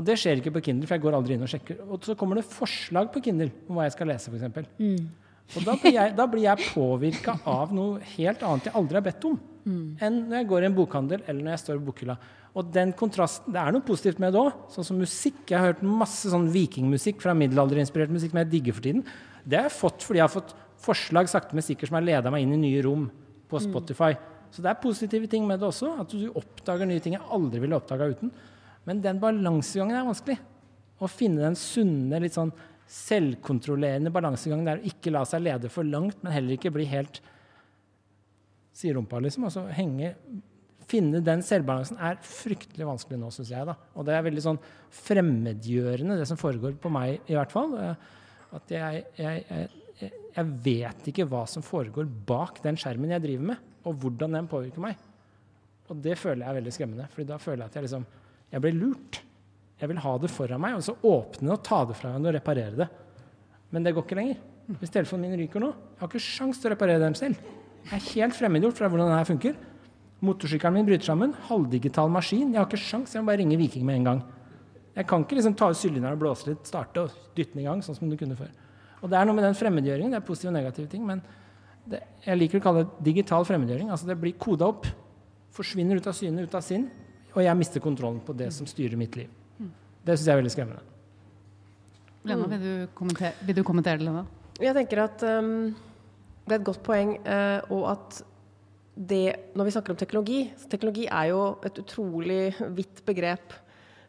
[0.00, 1.82] Og det skjer ikke på Kindle, for jeg går aldri inn og sjekker.
[1.86, 4.70] Og så kommer det forslag på Kindle om hva jeg skal lese, f.eks.
[4.80, 5.10] Mm.
[5.52, 9.26] Og da blir jeg, da jeg påvirka av noe helt annet jeg aldri har bedt
[9.28, 9.34] om,
[9.66, 9.82] mm.
[10.00, 12.16] enn når jeg går i en bokhandel eller når jeg står i bokhylla.
[12.52, 14.52] Og den kontrasten, Det er noe positivt med det òg.
[14.68, 15.46] Sånn som musikk.
[15.48, 19.04] Jeg har hørt masse sånn vikingmusikk fra middelalderinspirert musikk som jeg digger for tiden.
[19.44, 22.30] Det har jeg fått fordi jeg har fått forslag sakte, men sikkert som har leda
[22.30, 23.06] meg inn i nye rom
[23.48, 23.64] på mm.
[23.70, 24.12] Spotify.
[24.12, 24.28] Mm.
[24.52, 25.94] Så det er positive ting med det også.
[26.02, 28.32] At du oppdager nye ting jeg aldri ville oppdaga uten.
[28.84, 30.38] Men den balansegangen er vanskelig.
[31.02, 32.52] Å finne den sunne, litt sånn
[32.92, 37.22] selvkontrollerende balansegangen der å ikke la seg lede for langt, men heller ikke bli helt
[38.76, 39.46] sier rumpa, liksom.
[39.48, 40.12] Altså henge
[40.92, 43.68] Finne den selvbalansen er fryktelig vanskelig nå, syns jeg.
[43.68, 43.76] da.
[43.96, 44.60] Og det er veldig sånn
[45.02, 47.72] fremmedgjørende, det som foregår på meg, i hvert fall.
[47.80, 48.10] Eh,
[48.58, 53.48] at jeg, jeg, jeg, jeg vet ikke hva som foregår bak den skjermen jeg driver
[53.54, 55.00] med, og hvordan den påvirker meg.
[55.90, 58.10] Og det føler jeg er veldig skremmende, for da føler jeg at jeg liksom
[58.52, 59.22] Jeg blir lurt.
[59.80, 62.36] Jeg vil ha det foran meg, og så åpne og ta det fra hverandre og
[62.36, 62.86] reparere det.
[63.72, 64.42] Men det går ikke lenger.
[64.76, 67.40] Hvis telefonen min ryker nå, jeg har ikke sjans til å reparere den selv.
[67.88, 69.56] Jeg er helt fremmedgjort fra hvordan den funker.
[70.22, 71.34] Motorsykkelen min bryter sammen.
[71.48, 72.52] Halvdigital maskin.
[72.52, 74.22] Jeg har ikke sjans, jeg må bare ringe Viking med en gang.
[74.94, 77.66] Jeg kan ikke liksom ta ut sylinderen og blåse litt, starte og dytte den i
[77.66, 78.50] gang, sånn som du kunne før.
[79.02, 80.12] Og det er noe med den fremmedgjøringen.
[80.14, 81.04] Det er positive og negative ting.
[81.08, 81.22] Men
[81.88, 83.90] det, jeg liker å kalle det digital fremmedgjøring.
[83.90, 84.86] Altså det blir koda opp.
[85.56, 86.86] Forsvinner ut av syne, ut av sinn.
[87.32, 89.30] Og jeg mister kontrollen på det som styrer mitt liv.
[90.02, 90.84] Det syns jeg er veldig skremmende.
[92.26, 94.22] Lena, vil du kommentere, vil du kommentere det, Lena?
[94.62, 95.72] Jeg tenker at um,
[96.46, 98.20] det er et godt poeng, uh, og at
[98.94, 103.54] det Når vi snakker om teknologi Teknologi er jo et utrolig vidt begrep.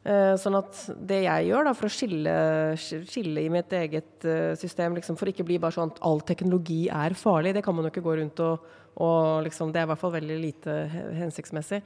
[0.04, 2.32] Uh, sånn at det jeg gjør da, for å skille,
[2.76, 6.89] skille i mitt eget uh, system, liksom, for ikke bli bare sånn at all teknologi
[6.91, 8.65] er farlig, det kan man jo ikke gå rundt og,
[9.00, 10.76] og liksom, Det er i hvert fall veldig lite
[11.22, 11.80] hensiktsmessig.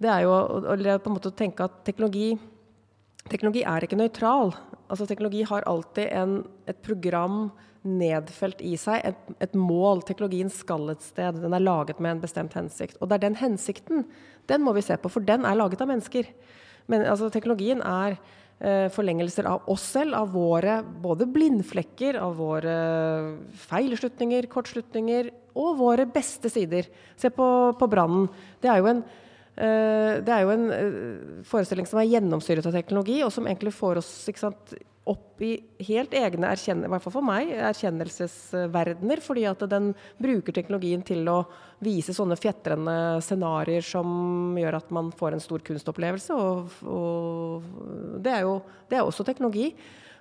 [0.00, 2.32] Det er jo å, å på en måte tenke at teknologi
[3.24, 4.50] Teknologi er ikke nøytral.
[4.88, 7.48] Altså, teknologi har alltid en, et program
[7.84, 10.02] nedfelt i seg, et, et, mål.
[10.08, 11.40] Teknologien skal et sted.
[11.42, 12.96] Den er laget med en bestemt hensikt.
[13.00, 14.06] Og det er den hensikten
[14.50, 16.28] den må vi se på, for den er laget av mennesker.
[16.92, 18.18] Men altså, teknologien er
[18.60, 22.76] eh, forlengelser av oss selv, av våre både blindflekker, av våre
[23.66, 26.90] feilslutninger, kortslutninger og våre beste sider.
[27.20, 27.46] Se på,
[27.80, 28.28] på brannen.
[28.60, 29.04] Det er jo en
[30.24, 34.00] det er jo en eh, forestilling som er gjennomstyret av teknologi, og som egentlig får
[34.02, 35.52] oss sant, opp i
[35.84, 39.20] helt egne i hvert fall for meg, erkjennelsesverdener.
[39.22, 41.42] Fordi at den bruker teknologien til å
[41.84, 46.34] vise sånne fjetrende scenarioer som gjør at man får en stor kunstopplevelse.
[46.34, 47.68] Og, og
[48.24, 49.70] det, er jo, det er også teknologi.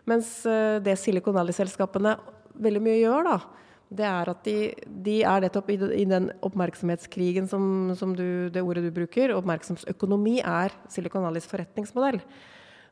[0.09, 2.17] Mens eh, det Silicon Valley-selskapene
[2.63, 3.62] veldig mye gjør, da,
[3.97, 4.57] det er at de,
[5.05, 9.35] de er nettopp i, i, den oppmerksomhetskrigen som, som du, det ordet du bruker.
[9.37, 12.21] Oppmerksomhetsøkonomi er Silicon Valleys forretningsmodell.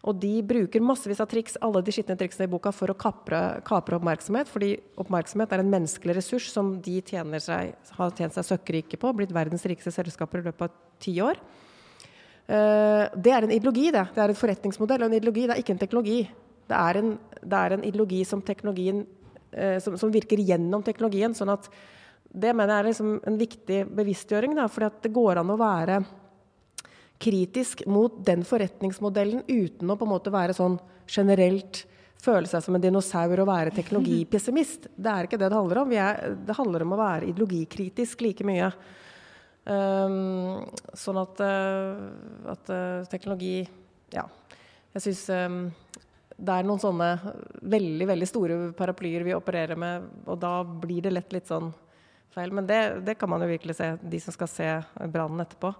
[0.02, 3.62] Og de bruker massevis av triks, alle de skitne triksene i boka, for å kapre,
[3.68, 4.50] kapre oppmerksomhet.
[4.50, 9.14] Fordi oppmerksomhet er en menneskelig ressurs som de seg, har tjent seg søkkrike på.
[9.18, 11.38] Blitt verdens rikeste selskaper i løpet av ti år.
[12.50, 14.08] Uh, det er en ideologi, det.
[14.16, 15.46] Det er en forretningsmodell og en ideologi.
[15.46, 16.20] Det er ikke en teknologi.
[16.72, 19.06] Det er en, det er en ideologi som, teknologien,
[19.84, 21.34] som, som, virker gjennom teknologien.
[21.36, 21.66] sånn at
[22.32, 24.56] det mener jeg er liksom en viktig bevisstgjøring.
[24.72, 25.98] For det går an å være
[27.22, 30.80] kritisk mot den forretningsmodellen uten å på en måte være sånn
[31.12, 31.84] generelt
[32.22, 34.90] føle seg som en dinosaur og være teknologipessimist.
[35.04, 35.94] Det er ikke det det handler om.
[35.94, 38.70] Er, det handler om å være ideologikritisk like mye.
[39.62, 40.62] Um,
[40.98, 43.62] sånn at, uh, at uh, teknologi
[44.12, 44.26] Ja.
[44.92, 45.60] Jeg syns um,
[46.42, 47.08] det er noen sånne
[47.62, 51.70] veldig, veldig store paraplyer vi opererer med, og da blir det lett litt sånn
[52.34, 52.54] feil.
[52.56, 54.70] Men det, det kan man jo virkelig se, de som skal se
[55.14, 55.74] brannen etterpå.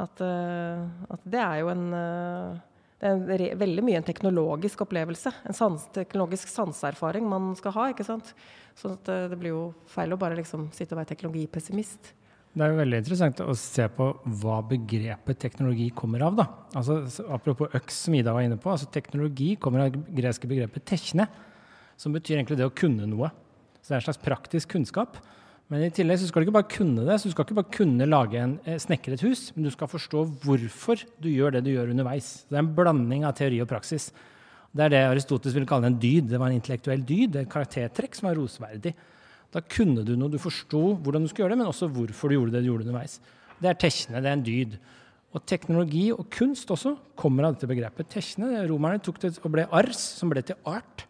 [0.00, 2.58] At, uh, at, det er jo en uh,
[3.00, 5.32] det er en, veldig mye en teknologisk opplevelse.
[5.48, 7.88] En sans, teknologisk sanseerfaring man skal ha.
[7.92, 8.32] ikke sant?
[8.76, 12.14] Så uh, det blir jo feil å bare liksom sitte og være teknologipessimist.
[12.50, 14.06] Det er jo veldig interessant å se på
[14.40, 16.38] hva begrepet teknologi kommer av.
[16.40, 16.46] da.
[16.80, 16.96] Altså,
[17.30, 18.72] apropos øks, som Ida var inne på.
[18.72, 21.28] altså Teknologi kommer av det greske begrepet 'tekne',
[21.96, 23.30] som betyr egentlig det å kunne noe.
[23.80, 25.16] Så det er en slags praktisk kunnskap.
[25.70, 27.70] Men i tillegg så skal du ikke bare kunne det, så du skal ikke bare
[27.70, 31.64] kunne lage en, eh, snekre et hus, men du skal forstå hvorfor du gjør det
[31.64, 32.44] du gjør underveis.
[32.50, 34.10] Det er en blanding av teori og praksis.
[34.74, 36.28] Det er det Aristoteles ville kalle en dyd.
[36.28, 38.94] Det var en intellektuell dyd, et karaktertrekk som var rosverdig.
[39.50, 42.36] Da kunne du noe, du forsto hvordan du skulle gjøre det, men også hvorfor du
[42.36, 43.18] gjorde det du gjorde underveis.
[43.60, 44.76] Det er tekne, det er en dyd.
[45.34, 48.08] Og teknologi og kunst også kommer av dette begrepet.
[48.10, 51.04] Tekne, Romerne tok det og ble ars, som ble til art.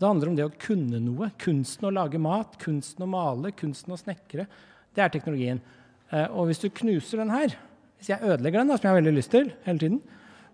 [0.00, 1.30] Det handler om det å kunne noe.
[1.40, 4.48] Kunsten å lage mat, kunsten å male, kunsten å snekre.
[4.94, 5.62] Det er teknologien.
[6.10, 7.54] Eh, og hvis du knuser den her,
[8.00, 10.00] hvis jeg ødelegger den, da, som jeg har veldig lyst til hele tiden,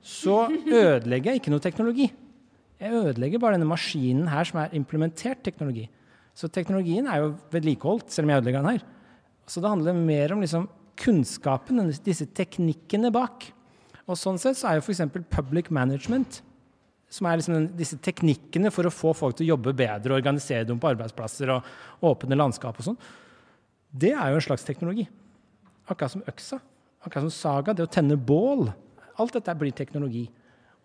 [0.00, 2.10] så ødelegger jeg ikke noe teknologi.
[2.80, 5.88] Jeg ødelegger bare denne maskinen her som er implementert teknologi.
[6.40, 8.84] Så teknologien er jo vedlikeholdt, selv om jeg ødelegger den her.
[9.50, 10.68] Så det handler mer om liksom
[11.00, 13.50] kunnskapen, disse teknikkene bak.
[14.06, 15.02] Og sånn sett så er jo f.eks.
[15.32, 16.40] public management
[17.10, 20.66] som er liksom disse teknikkene for å få folk til å jobbe bedre, og organisere
[20.68, 23.00] dem på arbeidsplasser og åpne landskap og sånn,
[23.90, 25.08] det er jo en slags teknologi.
[25.90, 26.60] Akkurat som øksa,
[27.02, 28.68] akkurat som saga, det å tenne bål.
[29.18, 30.28] Alt dette blir teknologi.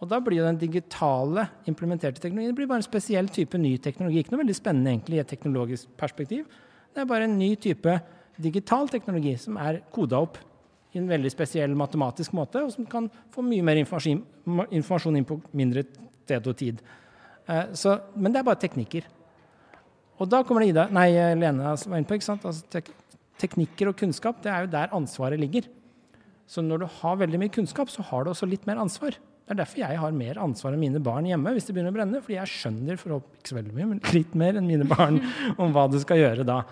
[0.04, 3.78] Og da blir jo den digitale implementerte teknologien det blir bare en spesiell type ny
[3.82, 4.22] teknologi.
[4.22, 6.50] Ikke noe veldig spennende egentlig i et teknologisk perspektiv.
[6.92, 7.94] Det er bare en ny type
[8.42, 10.40] digital teknologi som er koda opp
[10.96, 15.40] i en veldig spesiell matematisk måte, og som kan få mye mer informasjon, inn på
[15.56, 15.84] mindre
[16.24, 16.80] sted og tid.
[17.52, 19.08] Eh, så, men det er bare teknikker.
[20.24, 22.16] Og da kommer det Ida, nei, Lene var inne på.
[22.16, 22.46] ikke sant?
[22.48, 22.92] Altså, tek,
[23.42, 25.68] teknikker og kunnskap det er jo der ansvaret ligger.
[26.48, 29.18] Så når du har veldig mye kunnskap, så har du også litt mer ansvar.
[29.46, 31.96] Det er derfor jeg har mer ansvar enn mine barn hjemme hvis det begynner å
[32.00, 32.22] brenne.
[32.26, 35.20] Fordi jeg skjønner for ikke så veldig mye, men litt mer enn mine barn
[35.62, 36.64] om hva du skal gjøre da.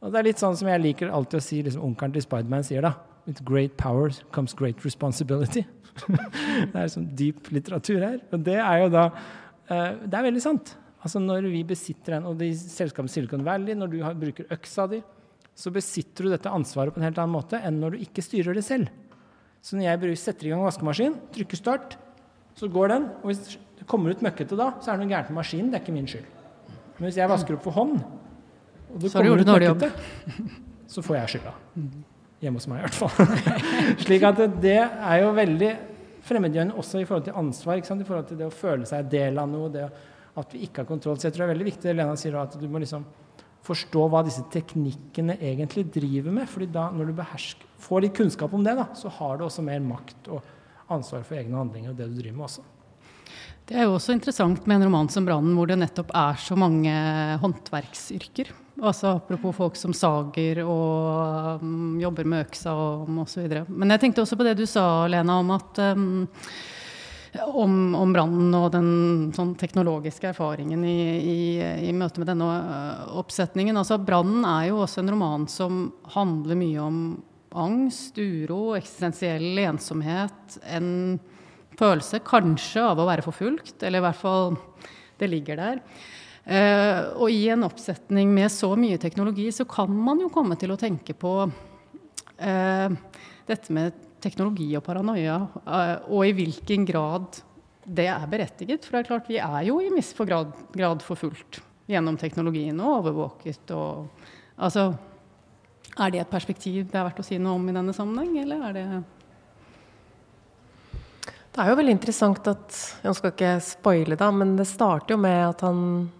[0.00, 2.64] Og det er litt sånn som jeg liker alltid å si, liksom onkelen til Spiderman
[2.64, 2.94] sier da.
[3.28, 5.66] With great power comes great responsibility.
[6.72, 8.16] det er sånn dyp litteratur her.
[8.32, 10.74] Og det er jo da uh, Det er veldig sant.
[11.04, 14.88] Altså Når vi besitter en, og de selskapet Silicon Valley, når du har, bruker øksa
[14.88, 15.02] di,
[15.54, 18.56] så besitter du dette ansvaret på en helt annen måte enn når du ikke styrer
[18.56, 18.88] det selv.
[19.64, 21.98] Så når jeg setter i gang vaskemaskin, trykker start,
[22.58, 23.08] så går den.
[23.22, 25.70] Og hvis det kommer ut møkkete da, så er det noe gærent med maskinen.
[25.72, 26.26] Det er ikke min skyld.
[26.96, 27.96] Men hvis jeg vasker opp for hånd,
[28.94, 29.90] og det så kommer ut møkkete,
[30.94, 31.54] så får jeg skylda.
[32.44, 33.60] Hjemme hos meg, i hvert fall.
[34.04, 35.74] Slik at det er jo veldig
[36.24, 37.80] fremmedgjørende også i forhold til ansvar.
[37.80, 39.88] I forhold til det å føle seg del av noe, det
[40.34, 41.18] at vi ikke har kontroll.
[41.18, 43.04] Så jeg tror det er veldig viktig Lena sier at du må liksom
[43.64, 46.48] forstå hva disse teknikkene egentlig driver med.
[46.50, 49.64] fordi da, når du behersker, får litt kunnskap om det, da, så har du også
[49.64, 50.44] mer makt og
[50.92, 52.64] ansvar for egne handlinger og det du driver med også.
[53.64, 56.56] Det er jo også interessant med en roman som 'Brannen', hvor det nettopp er så
[56.56, 56.92] mange
[57.40, 58.50] håndverksyrker.
[58.82, 63.46] Altså Apropos folk som sager og um, jobber med øksa og osv.
[63.68, 66.26] Men jeg tenkte også på det du sa, Lena, om at um,
[67.54, 68.88] om, om brannen og den
[69.34, 71.38] sånn, teknologiske erfaringen i, i,
[71.88, 73.78] i, møte med denne uh, oppsetningen.
[73.80, 75.86] Altså, 'Brannen' er jo også en roman som
[76.18, 76.98] handler mye om
[77.54, 80.58] angst, uro, eksistensiell ensomhet.
[80.66, 81.18] En
[81.78, 84.58] følelse kanskje av å være forfulgt, eller i hvert fall
[85.20, 85.80] det ligger der.
[86.44, 90.74] Uh, og i en oppsetning med så mye teknologi, så kan man jo komme til
[90.74, 92.96] å tenke på uh,
[93.48, 97.40] dette med teknologi og paranoia, uh, og i hvilken grad
[97.84, 98.84] det er berettiget.
[98.84, 103.76] For det er klart, vi er jo i viss grad forfulgt gjennom teknologien og overvåket
[103.76, 104.92] og Altså,
[105.94, 108.68] er det et perspektiv det er verdt å si noe om i denne sammenheng, eller
[108.68, 108.86] er det
[111.54, 115.20] Det er jo veldig interessant at Jeg skal ikke spoile, da, men det starter jo
[115.22, 116.10] med at han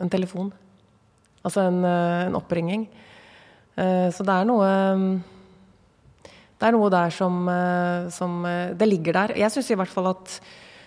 [0.00, 0.52] En telefon.
[1.44, 2.86] Altså en, eh, en oppringning.
[3.76, 4.68] Eh, så det er noe
[6.22, 8.42] Det er noe der som, eh, som
[8.76, 9.36] Det ligger der.
[9.36, 10.40] Jeg syns i hvert fall at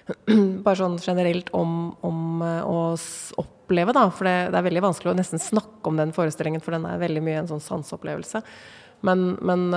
[0.65, 2.79] bare sånn generelt om, om å
[3.41, 4.07] oppleve, da.
[4.13, 7.01] For det, det, er veldig vanskelig å nesten snakke om den forestillingen, for den er
[7.01, 8.43] veldig mye en sånn sanseopplevelse.
[9.05, 9.67] Men, men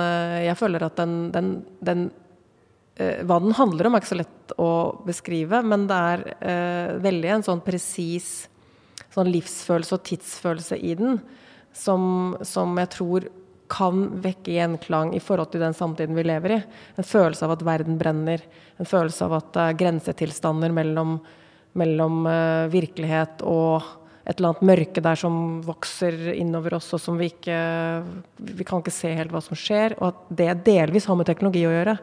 [0.41, 1.51] jeg føler at den, den,
[1.85, 2.07] den
[2.99, 4.69] Eh, hva den handler om, er ikke så lett å
[5.07, 8.49] beskrive, men det er eh, veldig en sånn presis
[9.13, 11.15] sånn livsfølelse og tidsfølelse i den
[11.73, 13.29] som, som, jeg tror
[13.69, 16.59] kan vekke gjenklang i forhold til den samtiden vi lever i.
[16.97, 18.43] En følelse av at verden brenner.
[18.81, 21.17] En følelse av at det er grensetilstander mellom,
[21.77, 23.85] mellom uh, virkelighet og
[24.29, 27.59] et eller annet mørke der som vokser innover oss, og som vi ikke
[28.37, 29.95] Vi kan ikke se helt hva som skjer.
[29.99, 31.95] Og at det delvis har med teknologi å gjøre.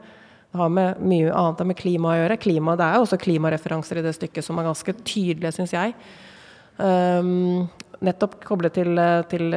[0.50, 2.38] Det har med mye annet enn med klima å gjøre.
[2.42, 5.94] Klima, det er også klimareferanser i det stykket som er ganske tydelige, syns jeg.
[6.76, 7.68] Um,
[8.04, 9.56] nettopp koblet til, til,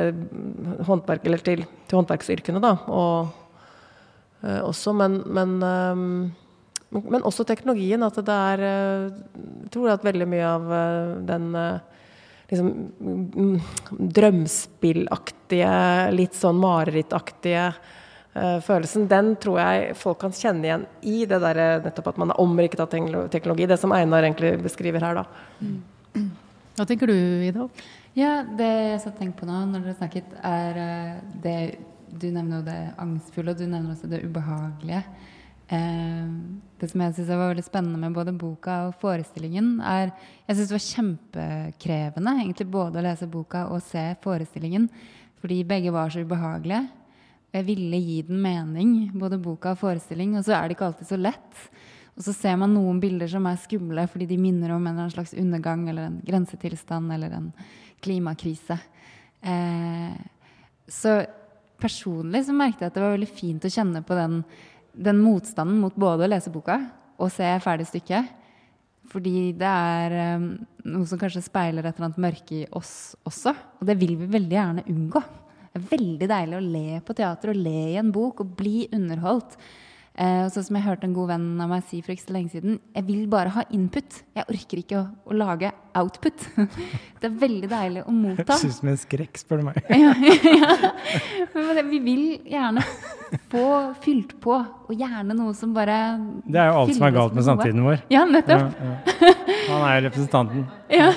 [0.88, 2.73] håndverk, eller til, til håndverksyrkene, da.
[2.88, 3.32] Og,
[4.45, 6.32] uh, også, men, men, um,
[7.02, 8.04] men, også teknologien.
[8.04, 10.73] At det er Jeg tror at veldig mye av
[11.28, 11.52] den
[12.49, 12.69] liksom
[14.17, 15.73] drømspillaktige,
[16.15, 17.67] litt sånn marerittaktige
[18.34, 22.30] Eh, følelsen, den tror jeg folk kan kjenne igjen i det der, nettopp at man
[22.30, 22.91] er omrikket av
[23.34, 23.65] teknologi.
[23.67, 25.25] Det som Einar egentlig beskriver her, da.
[25.60, 26.28] Mm.
[26.78, 27.15] Hva tenker du,
[27.49, 27.65] Ida?
[28.19, 31.60] Ja, Det jeg satt tenkt på nå når dere snakket, er eh, det
[32.10, 35.03] Du nevner jo det angstfulle, og du nevner også det ubehagelige.
[35.69, 36.32] Eh,
[36.82, 40.10] det som jeg syns var veldig spennende med både boka og forestillingen, er
[40.47, 44.89] Jeg syns det var kjempekrevende egentlig både å lese boka og se forestillingen,
[45.39, 46.89] fordi begge var så ubehagelige.
[47.53, 51.08] Jeg ville gi den mening, både boka og forestilling, og så er det ikke alltid
[51.13, 51.69] så lett.
[52.17, 55.32] Og så ser man noen bilder som er skumle fordi de minner om en slags
[55.39, 57.53] undergang eller en grensetilstand eller en
[58.03, 58.79] klimakrise.
[59.41, 60.15] Eh,
[60.89, 61.19] så
[61.79, 64.41] personlig så merket jeg at det var veldig fint å kjenne på den,
[64.93, 66.81] den motstanden mot både å lese boka
[67.19, 68.35] og se ferdig stykket.
[69.09, 70.49] Fordi det er um,
[70.91, 73.55] noe som kanskje speiler et eller annet mørke i oss også.
[73.79, 75.21] Og det vil vi veldig gjerne unngå.
[75.69, 78.83] Det er veldig deilig å le på teater og le i en bok og bli
[78.95, 79.57] underholdt.
[80.19, 82.53] Eh, sånn som jeg hørte en god venn av meg si for ikke så lenge
[82.53, 82.79] siden.
[82.95, 84.21] Jeg vil bare ha input.
[84.35, 86.45] Jeg orker ikke å, å lage output.
[87.19, 88.45] det er veldig deilig å motta.
[88.56, 89.80] Jeg syns med skrekk, spør du meg.
[90.04, 91.86] ja, ja.
[91.89, 92.84] Vi vil gjerne
[93.52, 93.65] få
[94.04, 95.97] fylt på, og gjerne noe som bare
[96.45, 98.04] Det er jo alt som er galt med samtiden vår.
[98.13, 98.78] Ja, nettopp.
[98.80, 99.34] Ja,
[99.69, 100.67] Han er jo representanten.
[100.89, 101.10] Ja,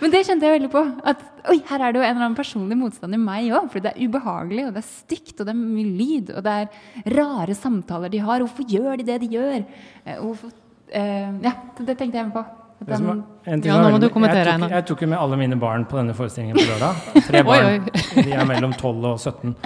[0.00, 0.82] Men det kjente jeg veldig på.
[1.04, 3.70] At oi, her er det jo en eller annen personlig motstand i meg òg.
[3.72, 6.54] For det er ubehagelig, og det er stygt, og det er mye lyd, og det
[6.62, 8.44] er rare samtaler de har.
[8.44, 9.66] Hvorfor gjør de det de gjør?
[10.04, 10.54] Eh, hvorfor,
[10.92, 12.44] uh, ja, det tenkte jeg på.
[12.76, 15.96] Den, ja, nå må du kommentere, tok, jeg tok jo med alle mine barn på
[15.96, 17.00] denne forestillingen på lørdag.
[17.30, 17.70] Tre barn.
[17.70, 18.26] oi, oi.
[18.26, 19.56] De er mellom 12 og 17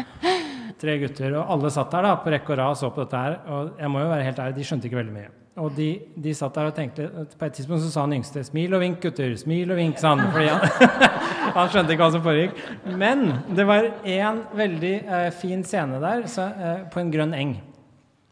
[0.81, 3.21] tre gutter, og alle satt der da, på rekke og rad og så på dette
[3.21, 3.37] her.
[3.53, 5.29] Og jeg må jo være helt ærlig, de skjønte ikke veldig mye.
[5.61, 5.89] Og de,
[6.25, 9.01] de satt der og tenkte På et tidspunkt så sa han yngste 'smil og vink,
[9.03, 9.35] gutter'.
[9.37, 10.31] Smil og vink, sa han.
[10.33, 11.11] Fordi han,
[11.59, 12.63] han skjønte ikke hva som foregikk.
[13.03, 17.57] Men det var én veldig eh, fin scene der så, eh, på en grønn eng.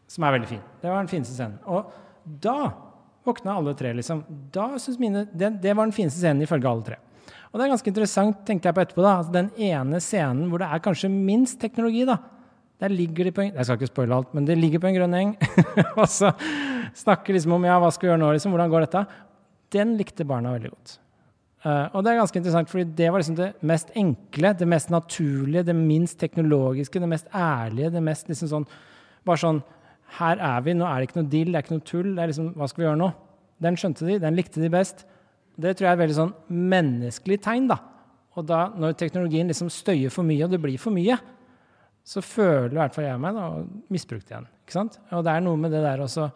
[0.09, 0.63] Som er veldig fin.
[0.81, 1.59] Det var den fineste scenen.
[1.67, 1.91] Og
[2.25, 2.71] da
[3.27, 4.23] våkna alle tre, liksom.
[4.53, 6.99] Da synes mine, det, det var den fineste scenen ifølge alle tre.
[7.49, 10.61] Og det er ganske interessant, tenkte jeg på etterpå, da, altså den ene scenen hvor
[10.61, 12.19] det er kanskje minst teknologi, da,
[12.79, 14.95] der ligger de på en, Jeg skal ikke spoile alt, men det ligger på en
[14.95, 15.31] grønn eng.
[15.99, 16.31] og så
[16.95, 19.05] snakker liksom om ja, hva skal vi gjøre nå, liksom, hvordan går dette?
[19.75, 20.99] Den likte barna veldig godt.
[21.59, 24.93] Uh, og det er ganske interessant, fordi det var liksom det mest enkle, det mest
[24.93, 28.69] naturlige, det minst teknologiske, det mest ærlige, det mest liksom sånn
[29.27, 29.57] Bare sånn
[30.17, 32.11] Her er vi, nå er det ikke noe dill, det er ikke noe tull.
[32.15, 33.09] det er liksom, Hva skal vi gjøre nå?
[33.63, 35.05] Den skjønte de, den likte de best.
[35.59, 36.35] Det tror jeg er et veldig sånn
[36.71, 37.79] menneskelig tegn, da.
[38.39, 41.17] Og da, når teknologien liksom støyer for mye, og det blir for mye,
[42.07, 43.47] så føler i hvert fall jeg meg da,
[43.91, 44.47] misbrukt igjen.
[44.63, 44.99] Ikke sant?
[45.13, 46.29] Og det er noe med det der å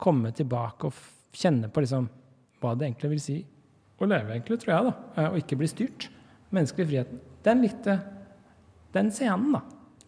[0.00, 1.02] komme tilbake og
[1.34, 2.08] kjenne på liksom,
[2.62, 3.36] hva det egentlig vil si
[4.00, 6.08] å leve, egentlig, tror jeg, da, eh, og ikke bli styrt.
[6.54, 7.20] Menneskelig friheten.
[7.44, 7.98] Den likte
[8.94, 9.62] den scenen, da.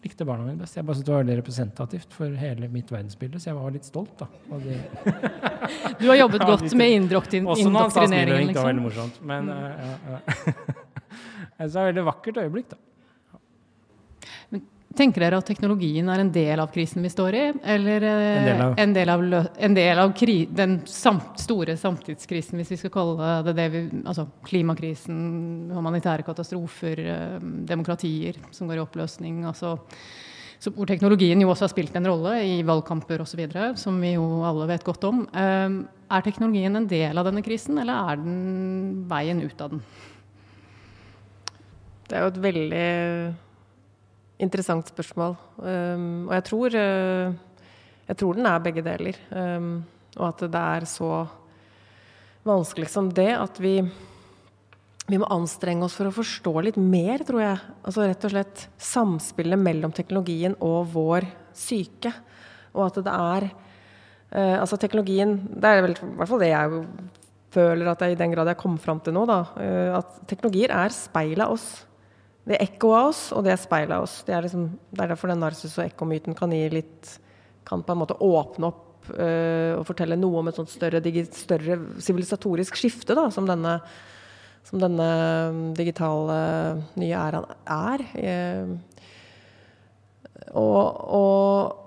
[0.05, 0.77] Likte barna mine best.
[0.77, 3.87] Jeg bare syntes det var veldig representativt for hele mitt verdensbilde, så jeg var litt
[3.87, 4.27] stolt, da.
[5.97, 8.69] du har jobbet godt med indoktrinering, Også når han sa smil og vink, det var
[8.69, 9.17] veldig morsomt.
[9.33, 9.55] Men mm.
[9.57, 10.83] uh, uh, uh.
[11.57, 12.81] det er et veldig vakkert øyeblikk, da.
[14.95, 17.41] Tenker dere at teknologien er en del av krisen vi står i,
[17.75, 21.75] eller eh, en del av, en del av, en del av kri, den samt, store
[21.77, 25.17] samtidskrisen, hvis vi skal kalle det det vi, altså klimakrisen,
[25.75, 27.35] humanitære katastrofer, eh,
[27.67, 29.75] demokratier som går i oppløsning, altså
[30.57, 33.43] så hvor teknologien jo også har spilt en rolle i valgkamper osv.,
[33.77, 35.25] som vi jo alle vet godt om.
[35.29, 35.75] Eh,
[36.17, 39.83] er teknologien en del av denne krisen, eller er den veien ut av den?
[42.07, 42.87] Det er jo et veldig
[44.41, 45.35] interessant spørsmål.
[45.59, 47.71] Um, og jeg tror, uh,
[48.07, 49.17] jeg tror den er begge deler.
[49.31, 49.71] Um,
[50.17, 51.11] og at det er så
[52.47, 53.79] vanskelig som det at vi
[55.07, 57.59] vi må anstrenge oss for å forstå litt mer, tror jeg.
[57.87, 62.11] Altså rett og slett samspillet mellom teknologien og vår syke.
[62.75, 66.81] Og at det er uh, Altså teknologien Det er vel i hvert fall det jeg
[67.55, 69.39] føler at jeg i den grad jeg kom fram til nå, da.
[69.55, 71.86] Uh, at teknologier er speil av oss.
[72.47, 74.21] Det er ekko av oss, og det er speil av oss.
[74.27, 77.15] Det er, liksom, det er derfor den narsis- og ekkomyten kan gi litt
[77.67, 81.01] Kan på en måte åpne opp uh, og fortelle noe om et sånt større,
[81.35, 83.81] større sivilisatorisk skifte, da, som denne
[84.67, 85.07] som denne
[85.47, 86.37] um, digitale
[86.99, 88.03] nye æraen er.
[88.19, 88.71] Eh,
[90.51, 90.87] og,
[91.17, 91.86] og,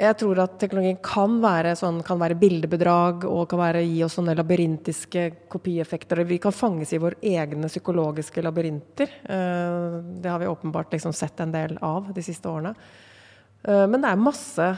[0.00, 4.16] jeg tror at teknologien kan være, sånn, kan være bildebedrag og kan være, gi oss
[4.16, 6.22] sånne labyrintiske kopieffekter.
[6.24, 9.12] Vi kan fanges i våre egne psykologiske labyrinter.
[9.28, 12.72] Eh, det har vi åpenbart liksom sett en del av de siste årene.
[13.62, 14.70] Eh, men det er masse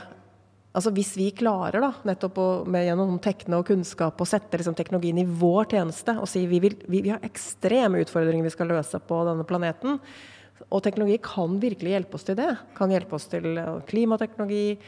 [0.72, 4.72] Altså Hvis vi klarer da, nettopp å, med, gjennom tekne og kunnskap å sette liksom,
[4.72, 8.72] teknologien i vår tjeneste og si vi, vil, vi, vi har ekstreme utfordringer vi skal
[8.72, 9.98] løse på denne planeten,
[10.72, 12.48] og teknologi kan virkelig hjelpe oss til det.
[12.78, 14.78] Kan hjelpe oss til klimateknologi.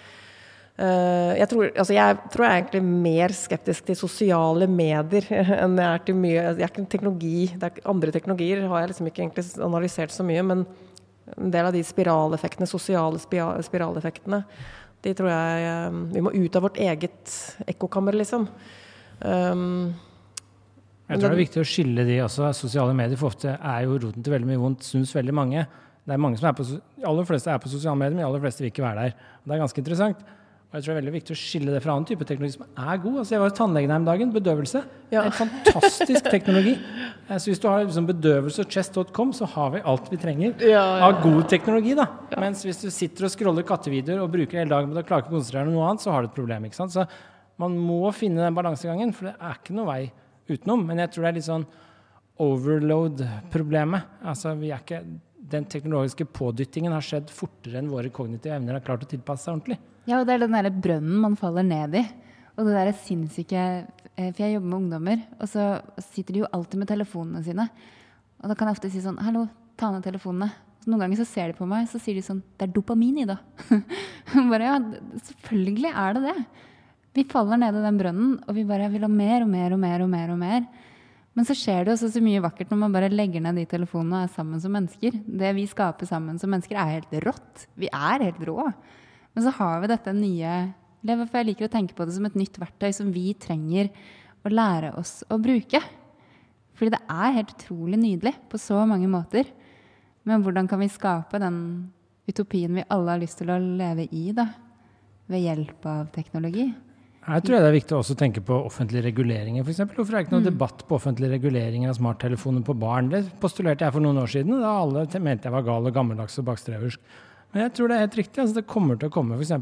[0.75, 5.29] Uh, jeg, tror, altså jeg tror jeg er egentlig mer skeptisk til sosiale medier
[5.63, 9.07] enn jeg er til mye jeg er ikke teknologi, er, Andre teknologier har jeg liksom
[9.07, 10.65] ikke egentlig analysert så mye, men
[11.39, 14.43] en del av de spiraleffektene, sosiale spiraleffektene,
[15.07, 17.39] de tror jeg um, Vi må ut av vårt eget
[17.71, 18.49] ekkokammer, liksom.
[19.23, 19.95] Um,
[21.07, 22.51] jeg tror det er viktig å skille de også.
[22.57, 25.67] Sosiale medier for ofte er jo roten til veldig mye vondt, syns veldig mange.
[26.05, 26.65] Det er mange som er på,
[27.05, 29.29] aller fleste er på sosiale medier, men de aller fleste vil ikke være der.
[29.45, 30.25] Det er ganske interessant.
[30.75, 32.65] Og jeg tror det er veldig viktig å skille det fra annen type teknologi som
[32.67, 33.19] er god.
[33.21, 34.31] Altså jeg var hos tannlegen her om dagen.
[34.35, 34.81] Bedøvelse.
[35.13, 35.21] Ja.
[35.21, 36.73] Er fantastisk teknologi.
[37.31, 40.81] Så hvis du har liksom bedøvelse og chest.com, så har vi alt vi trenger ja,
[40.83, 41.95] ja, av god teknologi.
[41.95, 42.09] da.
[42.43, 45.31] Mens hvis du sitter og scroller kattevideoer og bruker hele dagen men å klarer ikke
[45.31, 46.67] å konsentrere deg om noe annet, så har du et problem.
[46.67, 46.97] ikke sant?
[46.97, 47.07] Så
[47.63, 50.01] man må finne den balansegangen, for det er ikke noe vei
[50.51, 50.83] utenom.
[50.91, 51.69] Men jeg tror det er litt sånn
[52.43, 54.11] overload-problemet.
[54.27, 55.05] Altså vi er ikke
[55.51, 59.57] den teknologiske pådyttingen har skjedd fortere enn våre kognitive evner har klart å tilpasse seg
[59.57, 59.79] ordentlig.
[60.09, 62.05] Ja, og det er den derre brønnen man faller ned i.
[62.55, 65.65] Og det derre sinnssyke eh, For jeg jobber med ungdommer, og så
[66.13, 67.67] sitter de jo alltid med telefonene sine.
[68.43, 69.47] Og da kan jeg ofte si sånn Hallo,
[69.81, 70.53] ta ned telefonene.
[70.85, 73.23] Så noen ganger så ser de på meg, så sier de sånn Det er dopamin
[73.25, 73.39] i det.
[74.53, 74.79] bare ja,
[75.31, 76.39] selvfølgelig er det det.
[77.15, 79.81] Vi faller ned i den brønnen, og vi bare vil ha mer og mer og
[79.81, 80.35] mer og mer.
[80.35, 80.93] og mer.
[81.35, 84.21] Men så skjer det også så mye vakkert når man bare legger ned de telefonene
[84.21, 85.17] og er sammen som mennesker.
[85.27, 87.67] Det vi skaper sammen som mennesker, er helt rått.
[87.79, 88.69] Vi er helt rå.
[89.35, 90.55] Men så har vi dette nye
[91.05, 93.91] For jeg liker å tenke på det som et nytt verktøy som vi trenger
[94.47, 95.83] å lære oss å bruke.
[96.79, 99.51] Fordi det er helt utrolig nydelig på så mange måter.
[100.25, 101.59] Men hvordan kan vi skape den
[102.31, 104.49] utopien vi alle har lyst til å leve i, da?
[105.29, 106.71] Ved hjelp av teknologi?
[107.25, 109.65] Her tror jeg det er viktig også å tenke på offentlige reguleringer.
[109.65, 109.97] Eksempel.
[109.97, 110.49] Hvorfor er det ikke noen mm.
[110.51, 113.09] debatt på offentlige reguleringer av smarttelefoner på barn?
[113.13, 116.37] Det postulerte jeg for noen år siden, da alle mente jeg var gal og gammeldags
[116.43, 117.15] og bakstreversk.
[117.55, 118.43] Men jeg tror det er helt riktig.
[118.43, 119.55] Altså, det kommer til å komme f.eks.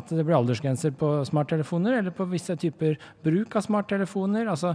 [0.00, 4.48] at det blir aldersgrenser på smarttelefoner, eller på visse typer bruk av smarttelefoner.
[4.54, 4.72] Altså,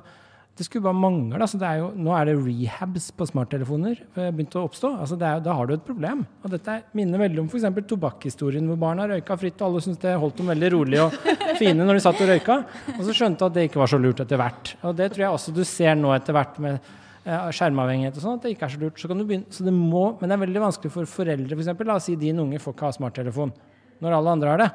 [0.57, 1.39] det skulle bare mangle.
[1.39, 4.91] Altså, er jo, nå er det rehabs på smarttelefoner begynt å oppstå.
[4.99, 6.25] Altså, er, da har du et problem.
[6.43, 7.67] Og dette minner veldig om f.eks.
[7.87, 11.15] tobakkhistorien, hvor barna røyka fritt, og alle syntes det holdt dem veldig rolig og
[11.61, 12.59] fine når de satt og røyka.
[12.97, 14.75] Og så skjønte at det ikke var så lurt etter hvert.
[14.83, 16.91] Og det tror jeg også du ser nå etter hvert med
[17.21, 19.01] skjermavhengighet og sånn, at det ikke er så lurt.
[19.01, 21.73] Så, begynne, så det må, men det er veldig vanskelig for foreldre, f.eks.
[21.77, 23.53] For La oss si din unge får ikke ha smarttelefon
[24.01, 24.71] når alle andre har det.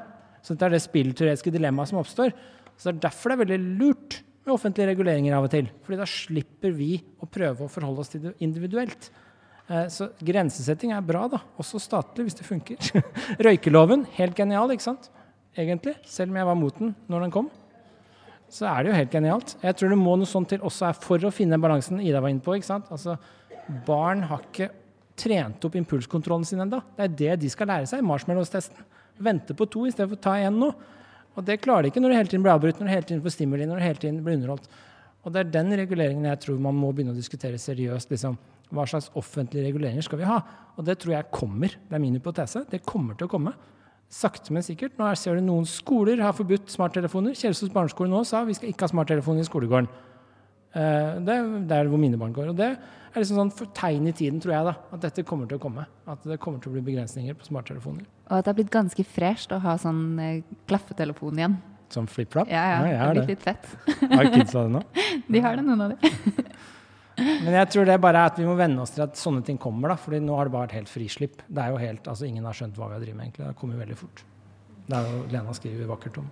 [0.47, 2.35] Så det er det spillteoretiske dilemmaet som oppstår.
[2.79, 5.69] Så det er derfor det er veldig lurt med offentlige reguleringer av og til.
[5.85, 6.91] fordi da slipper vi
[7.21, 9.11] å prøve å forholde oss til det individuelt.
[9.67, 11.43] Eh, så grensesetting er bra, da.
[11.59, 13.05] Også statlig, hvis det funker.
[13.47, 15.11] Røykeloven, helt genial, ikke sant?
[15.57, 15.97] Egentlig.
[16.07, 17.51] Selv om jeg var mot den når den kom
[18.53, 19.55] så er det jo helt genialt.
[19.63, 22.33] Jeg tror det må noe sånt til også er for å finne balansen Ida var
[22.33, 22.55] inne på.
[22.57, 22.91] ikke sant?
[22.95, 23.17] Altså,
[23.87, 24.71] Barn har ikke
[25.19, 26.79] trent opp impulskontrollen sin ennå.
[26.95, 28.85] Det er det de skal lære seg i marshmallows-testen.
[29.27, 30.71] Vente på to i stedet for å ta én nå.
[31.37, 33.23] Og det klarer de ikke når du hele tiden blir avbrutt, når du hele tiden
[33.25, 34.69] får stimuli, når du hele tiden blir underholdt.
[35.27, 38.11] Og det er den reguleringen jeg tror man må begynne å diskutere seriøst.
[38.15, 38.39] liksom.
[38.75, 40.41] Hva slags offentlige reguleringer skal vi ha?
[40.77, 41.69] Og det tror jeg kommer.
[41.69, 42.65] Det er min hypotese.
[42.71, 43.55] Det kommer til å komme
[44.13, 44.97] sakte, men sikkert.
[44.99, 47.37] Nå ser du noen skoler har forbudt smarttelefoner.
[47.37, 49.89] Kjelsås barneskole nå sa vi skal ikke ha smarttelefoner i skolegården.
[50.75, 52.51] Eh, det er der hvor mine barn går.
[52.53, 55.49] Og det er liksom sånn for tegn i tiden, tror jeg, da, at dette kommer
[55.51, 55.87] til å komme.
[56.11, 58.07] At det kommer til å bli begrensninger på smarttelefoner.
[58.27, 61.59] Og at det er blitt ganske fresht å ha sånn eh, klaffetelefon igjen.
[61.93, 62.51] Som flip-flop.
[62.51, 62.79] Ja, ja.
[62.83, 63.69] ja det har er blitt litt fett.
[64.11, 64.83] Har kidsa det nå?
[65.33, 66.47] De har det, noen av de.
[67.47, 69.57] Men jeg tror det bare er at vi må venne oss til at sånne ting
[69.61, 69.95] kommer.
[69.95, 71.45] da, fordi nå har det bare vært helt frislipp.
[71.47, 73.29] Det er jo helt, altså Ingen har skjønt hva vi har drevet med.
[73.29, 73.47] egentlig.
[73.47, 74.25] Det kommer veldig fort.
[74.87, 76.27] Det er jo Lena skriver vakkert om.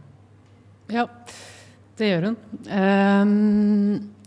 [0.92, 1.06] Ja,
[1.98, 2.36] det gjør hun.
[2.68, 4.23] Ehm, jeg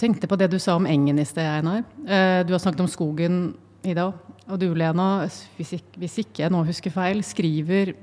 [0.00, 1.84] tenkte på det du sa om engen i sted, Einar.
[2.08, 3.42] Eh, du har snakket om skogen,
[3.82, 4.12] i dag.
[4.50, 5.24] Og du, Lena,
[5.56, 7.94] hvis ikke, hvis ikke jeg nå husker feil, skriver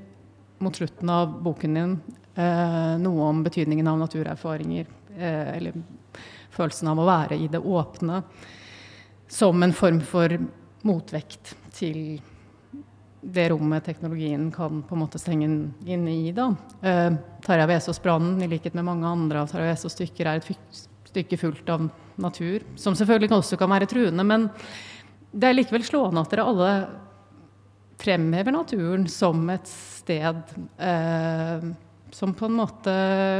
[0.64, 1.92] mot slutten av boken din
[2.34, 4.88] eh, noe om betydningen av naturerfaringer.
[5.14, 5.76] Eh, eller
[6.54, 8.22] følelsen av å være i det åpne
[9.28, 10.32] som en form for
[10.88, 12.18] motvekt til
[13.18, 15.48] det rommet teknologien kan på en måte stenge
[15.84, 16.32] inne i.
[16.32, 16.52] da.
[16.80, 17.10] Eh,
[17.44, 20.48] Tarjei Vesaas-brannen, i likhet med mange andre av Tarjei Vesaas' stykker, er et
[21.08, 21.88] stykke fullt av
[22.20, 24.24] natur, som selvfølgelig også kan være truende.
[24.26, 24.48] Men
[25.32, 26.72] det er likevel slående at dere alle
[27.98, 31.68] fremhever naturen som et sted eh,
[32.14, 32.92] som på en måte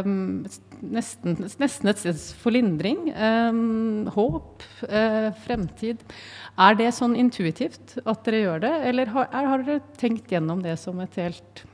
[0.04, 0.48] mm,
[0.92, 3.08] nesten, nesten et sted for lindring.
[3.12, 3.60] Eh,
[4.14, 6.02] håp, eh, fremtid.
[6.58, 10.76] Er det sånn intuitivt at dere gjør det, eller har, har dere tenkt gjennom det
[10.80, 11.64] som et helt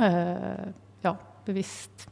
[0.00, 0.68] eh,
[1.04, 1.14] ja,
[1.46, 2.08] bevisst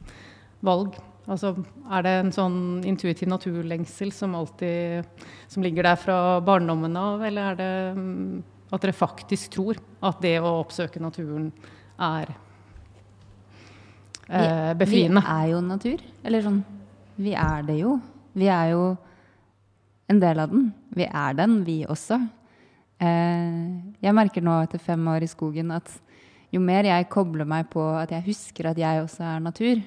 [0.65, 0.97] valg?
[1.27, 1.53] Altså,
[1.91, 7.51] er det en sånn intuitiv naturlengsel som alltid som ligger der fra barndommen av, eller
[7.51, 11.49] er det mm, at dere faktisk tror at det å oppsøke naturen
[11.99, 12.31] er
[14.31, 15.23] eh, befriende?
[15.23, 16.07] Vi er jo natur.
[16.27, 16.63] Eller sånn
[17.17, 17.97] Vi er det jo.
[18.37, 18.87] Vi er jo
[20.07, 20.71] en del av den.
[20.95, 22.21] Vi er den, vi også.
[23.03, 23.61] Eh,
[24.05, 25.91] jeg merker nå etter fem år i skogen at
[26.55, 29.83] jo mer jeg kobler meg på at jeg husker at jeg også er natur,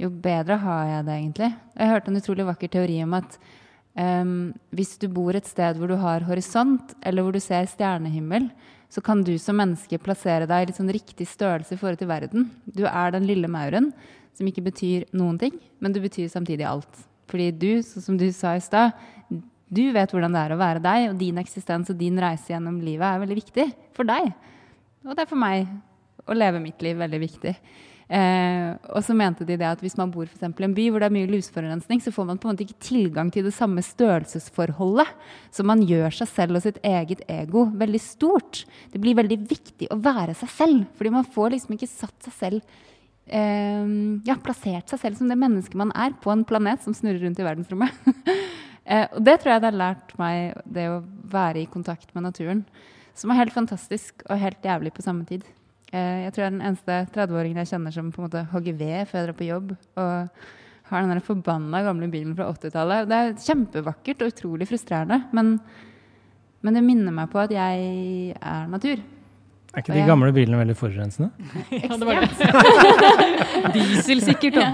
[0.00, 1.50] jo bedre har jeg det egentlig.
[1.76, 3.38] Jeg hørte en utrolig vakker teori om at
[3.96, 4.34] um,
[4.76, 8.50] hvis du bor et sted hvor du har horisont, eller hvor du ser stjernehimmel,
[8.92, 12.10] så kan du som menneske plassere deg i litt sånn riktig størrelse i forhold til
[12.10, 12.50] verden.
[12.64, 13.90] Du er den lille mauren
[14.36, 17.04] som ikke betyr noen ting, men du betyr samtidig alt.
[17.26, 18.94] Fordi du, som du sa i stad,
[19.66, 22.78] du vet hvordan det er å være deg, og din eksistens og din reise gjennom
[22.84, 23.66] livet er veldig viktig
[23.96, 24.30] for deg.
[25.06, 25.66] Og det er for meg
[26.26, 27.54] å leve mitt liv veldig viktig.
[28.06, 31.02] Eh, og så mente de det at hvis man bor for i en by hvor
[31.02, 33.82] det er mye lusforurensning, så får man på en måte ikke tilgang til det samme
[33.82, 35.10] størrelsesforholdet.
[35.50, 38.62] Så man gjør seg selv og sitt eget ego veldig stort.
[38.92, 42.38] Det blir veldig viktig å være seg selv, fordi man får liksom ikke satt seg
[42.38, 42.76] selv
[43.26, 43.90] eh,
[44.28, 47.42] Ja, plassert seg selv som det mennesket man er på en planet som snurrer rundt
[47.42, 47.90] i verdensrommet.
[48.90, 52.30] eh, og det tror jeg det har lært meg, det å være i kontakt med
[52.30, 52.62] naturen.
[53.18, 55.42] Som er helt fantastisk og helt jævlig på samme tid.
[55.94, 58.74] Eh, jeg tror jeg er den eneste 30-åringen jeg kjenner som på en måte hogger
[58.80, 59.74] ved før jeg drar på jobb.
[60.02, 60.30] Og
[60.90, 63.08] har den der forbanna gamle bilen fra 80-tallet.
[63.10, 65.20] Det er kjempevakkert og utrolig frustrerende.
[65.34, 65.56] Men,
[66.62, 69.02] men det minner meg på at jeg er natur.
[69.76, 71.30] Er ikke Og de jeg- gamle bilene veldig forurensende?
[71.70, 73.72] Ja, det var det.
[73.74, 74.54] Diesel sikkert.
[74.56, 74.68] Da.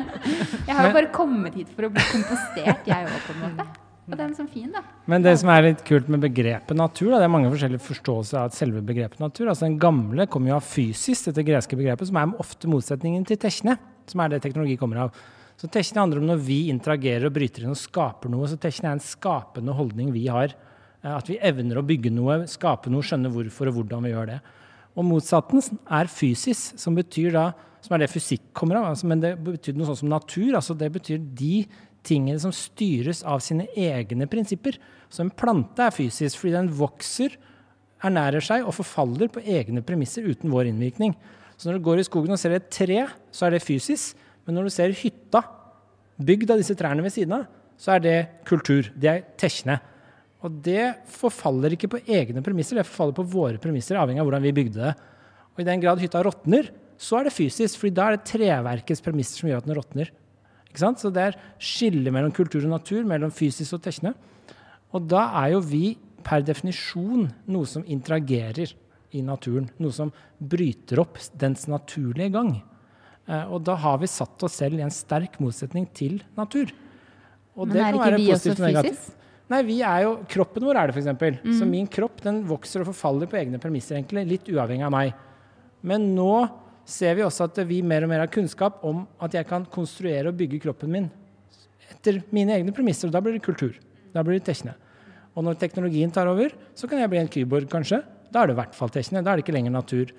[0.68, 3.66] Jeg har jo bare kommet hit for å bli kompostert, jeg òg, på en måte.
[4.10, 4.80] Og den som fin, da.
[5.06, 8.40] Men det som er litt kult med begrepet natur, da, det er mange forskjellige forståelser
[8.40, 9.46] av selve begrepet natur.
[9.46, 13.38] Altså Den gamle kommer jo av fysisk, dette greske begrepet, som er ofte motsetningen til
[13.40, 13.76] tekne,
[14.10, 15.22] som er det teknologi kommer av.
[15.60, 18.48] Så tekne handler om når vi interagerer og bryter inn og skaper noe.
[18.50, 20.56] Så tekne er en skapende holdning vi har.
[21.04, 24.32] Eh, At vi evner å bygge noe, skape noe, skjønne hvorfor og hvordan vi gjør
[24.34, 24.40] det.
[24.98, 28.92] Og motsatten er fysis, som betyr da som er det fysikk kommer av.
[28.92, 30.54] Altså, men det betyr noe sånt som natur.
[30.54, 31.66] altså Det betyr de
[32.06, 34.78] tingene som styres av sine egne prinsipper.
[35.12, 37.36] Så en plante er fysisk fordi den vokser,
[38.02, 41.14] ernærer seg og forfaller på egne premisser uten vår innvirkning.
[41.54, 44.18] Så når du går i skogen og ser et tre, så er det fysisk.
[44.42, 45.44] Men når du ser hytta
[46.18, 47.46] bygd av disse trærne ved siden av,
[47.78, 48.16] så er det
[48.48, 48.88] kultur.
[48.98, 49.78] Det er tekne.
[50.42, 54.42] Og det forfaller ikke på egne premisser, det forfaller på våre premisser, avhengig av hvordan
[54.42, 54.94] vi bygde det.
[55.54, 59.04] Og i den grad hytta råtner, så er det fysisk, fordi da er det treverkets
[59.04, 60.10] premisser som gjør at den råtner.
[60.74, 64.14] Så det er skille mellom kultur og natur, mellom fysisk og tekne.
[64.92, 68.72] Og da er jo vi per definisjon noe som interagerer
[69.12, 69.68] i naturen.
[69.82, 72.62] Noe som bryter opp dens naturlige gang.
[73.28, 76.72] Eh, Og da har vi satt oss selv i en sterk motsetning til natur.
[77.56, 79.18] Og Men er ikke vi også fysisk?
[79.52, 81.58] Nei, vi er jo, Kroppen vår er det, f.eks.
[81.58, 85.12] Så min kropp den vokser og forfaller på egne premisser, egentlig, litt uavhengig av meg.
[85.82, 86.48] Men nå
[86.88, 90.30] ser vi også at vi mer og mer har kunnskap om at jeg kan konstruere
[90.30, 91.10] og bygge kroppen min
[91.92, 93.08] etter mine egne premisser.
[93.08, 93.76] Og da blir det kultur.
[94.12, 94.74] Da blir det tekne.
[95.36, 98.02] Og når teknologien tar over, så kan jeg bli en kyborg, kanskje.
[98.32, 99.22] Da er det i hvert fall tekne.
[99.22, 100.12] Da er det ikke lenger natur.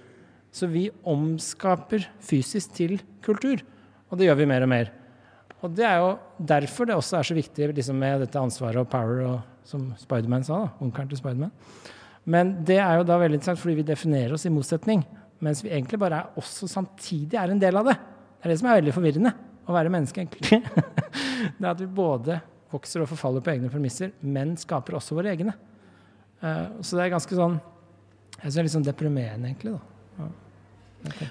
[0.53, 3.61] Så vi omskaper fysisk til kultur.
[4.09, 4.91] Og det gjør vi mer og mer.
[5.63, 8.89] Og det er jo derfor det også er så viktig liksom, med dette ansvaret og
[8.91, 10.65] power, og, som Spiderman sa.
[10.65, 11.53] da, Onkelen til Spiderman.
[12.29, 15.05] Men det er jo da veldig interessant, fordi vi definerer oss i motsetning.
[15.43, 17.97] Mens vi egentlig bare er også samtidig er en del av det.
[18.39, 19.33] Det er det som er veldig forvirrende.
[19.63, 20.59] Å være menneske, egentlig.
[21.59, 22.39] det er at vi både
[22.73, 25.55] vokser og forfaller på egne premisser, men skaper også våre egne.
[26.43, 29.77] Uh, så det er ganske sånn Jeg synes det er litt sånn deprimerende, egentlig.
[29.77, 29.93] da.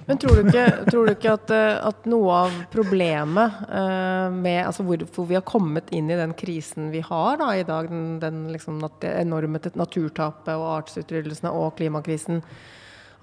[0.06, 4.66] Men tror du ikke, tror du ikke at, eh, at, noe av problemet uh, med
[4.66, 8.18] altså hvorfor vi har kommet inn i den krisen vi har da, i dag, den,
[8.22, 12.42] den liksom, enorme naturtapet og artsutryddelsene og klimakrisen,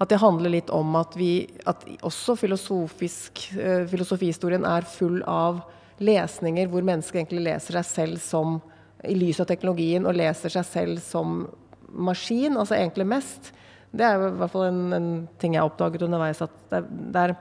[0.00, 5.60] at det handler litt om at vi at også uh, filosofihistorien er full av
[6.00, 8.60] lesninger hvor mennesker egentlig leser seg selv som
[9.04, 11.42] i lys av teknologien og leser seg selv som
[11.90, 13.52] maskin, altså egentlig mest.
[13.90, 15.08] Det er i hvert fall en, en
[15.40, 16.42] ting jeg oppdaget underveis.
[16.44, 17.34] at det, det er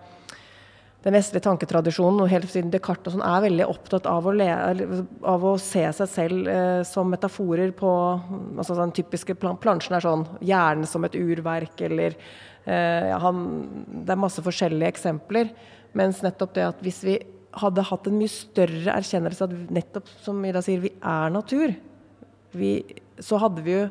[1.05, 4.49] den vestlige tanketradisjonen og helt siden Descartes og sånn, er veldig opptatt av å, le,
[5.23, 7.91] av å se seg selv eh, som metaforer på
[8.59, 13.43] altså Den typiske plansjen er sånn hjernen som et urverk, eller eh, han,
[14.05, 15.51] Det er masse forskjellige eksempler.
[15.97, 17.17] Mens nettopp det at hvis vi
[17.59, 21.73] hadde hatt en mye større erkjennelse at nettopp som Ida sier, vi er natur,
[22.53, 22.71] vi,
[23.21, 23.83] så hadde vi jo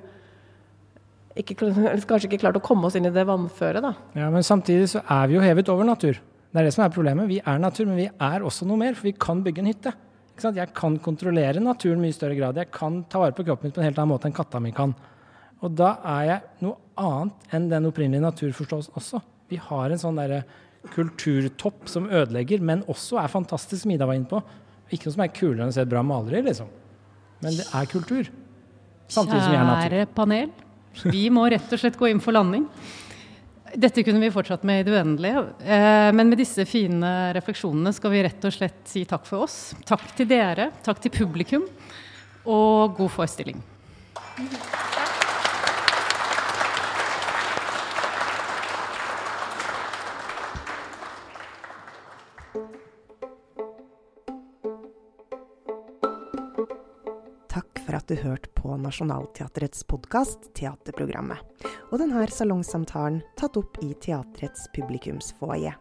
[1.38, 1.56] ikke,
[2.10, 3.94] kanskje ikke klart å komme oss inn i det vannføret, da.
[4.18, 6.18] Ja, Men samtidig så er vi jo hevet over natur.
[6.48, 7.28] Det er det som er problemet.
[7.28, 9.94] Vi er natur, men vi er også noe mer, for vi kan bygge en hytte.
[10.38, 12.58] Jeg kan kontrollere naturen mye større grad.
[12.60, 14.70] Jeg kan ta vare på kroppen min på en helt annen måte enn katta mi
[14.74, 14.94] kan.
[15.64, 19.20] Og da er jeg noe annet enn den opprinnelige naturforståelsen også.
[19.50, 20.42] Vi har en sånn derre
[20.94, 24.40] kulturtopp som ødelegger, men også er fantastisk, som Ida var inne på.
[24.94, 26.70] Ikke noe som er kulere enn å se et bra maleri, liksom.
[27.42, 28.30] Men det er kultur.
[29.08, 29.90] Samtidig som vi er natur.
[29.90, 30.48] Kjære panel.
[31.08, 32.66] Vi må rett og slett gå inn for landing.
[33.78, 35.42] Dette kunne vi fortsatt med i det uendelige.
[35.60, 39.58] Eh, men med disse fine refleksjonene skal vi rett og slett si takk for oss.
[39.88, 41.66] Takk til dere, takk til publikum,
[42.48, 43.60] og god forestilling.
[58.08, 61.42] Du hørt på Nationaltheatrets podkast Teaterprogrammet,
[61.90, 65.74] og denne salongsamtalen tatt opp i teatrets publikumsfoajé.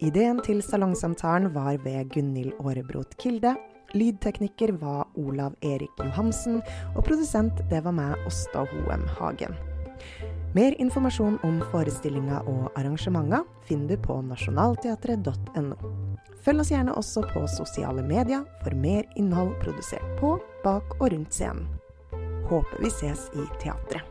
[0.00, 3.52] Ideen til salongsamtalen var ved Gunhild Aarebrot Kilde.
[3.92, 6.62] Lydtekniker var Olav Erik Johansen,
[6.94, 9.58] og produsent det var meg, Åsta Hoem Hagen.
[10.52, 15.76] Mer informasjon om forestillinga og arrangementer finner du på nasjonalteatret.no.
[16.42, 20.34] Følg oss gjerne også på sosiale medier for mer innhold produsert på,
[20.64, 21.68] bak og rundt scenen.
[22.50, 24.09] Håper vi ses i teatret.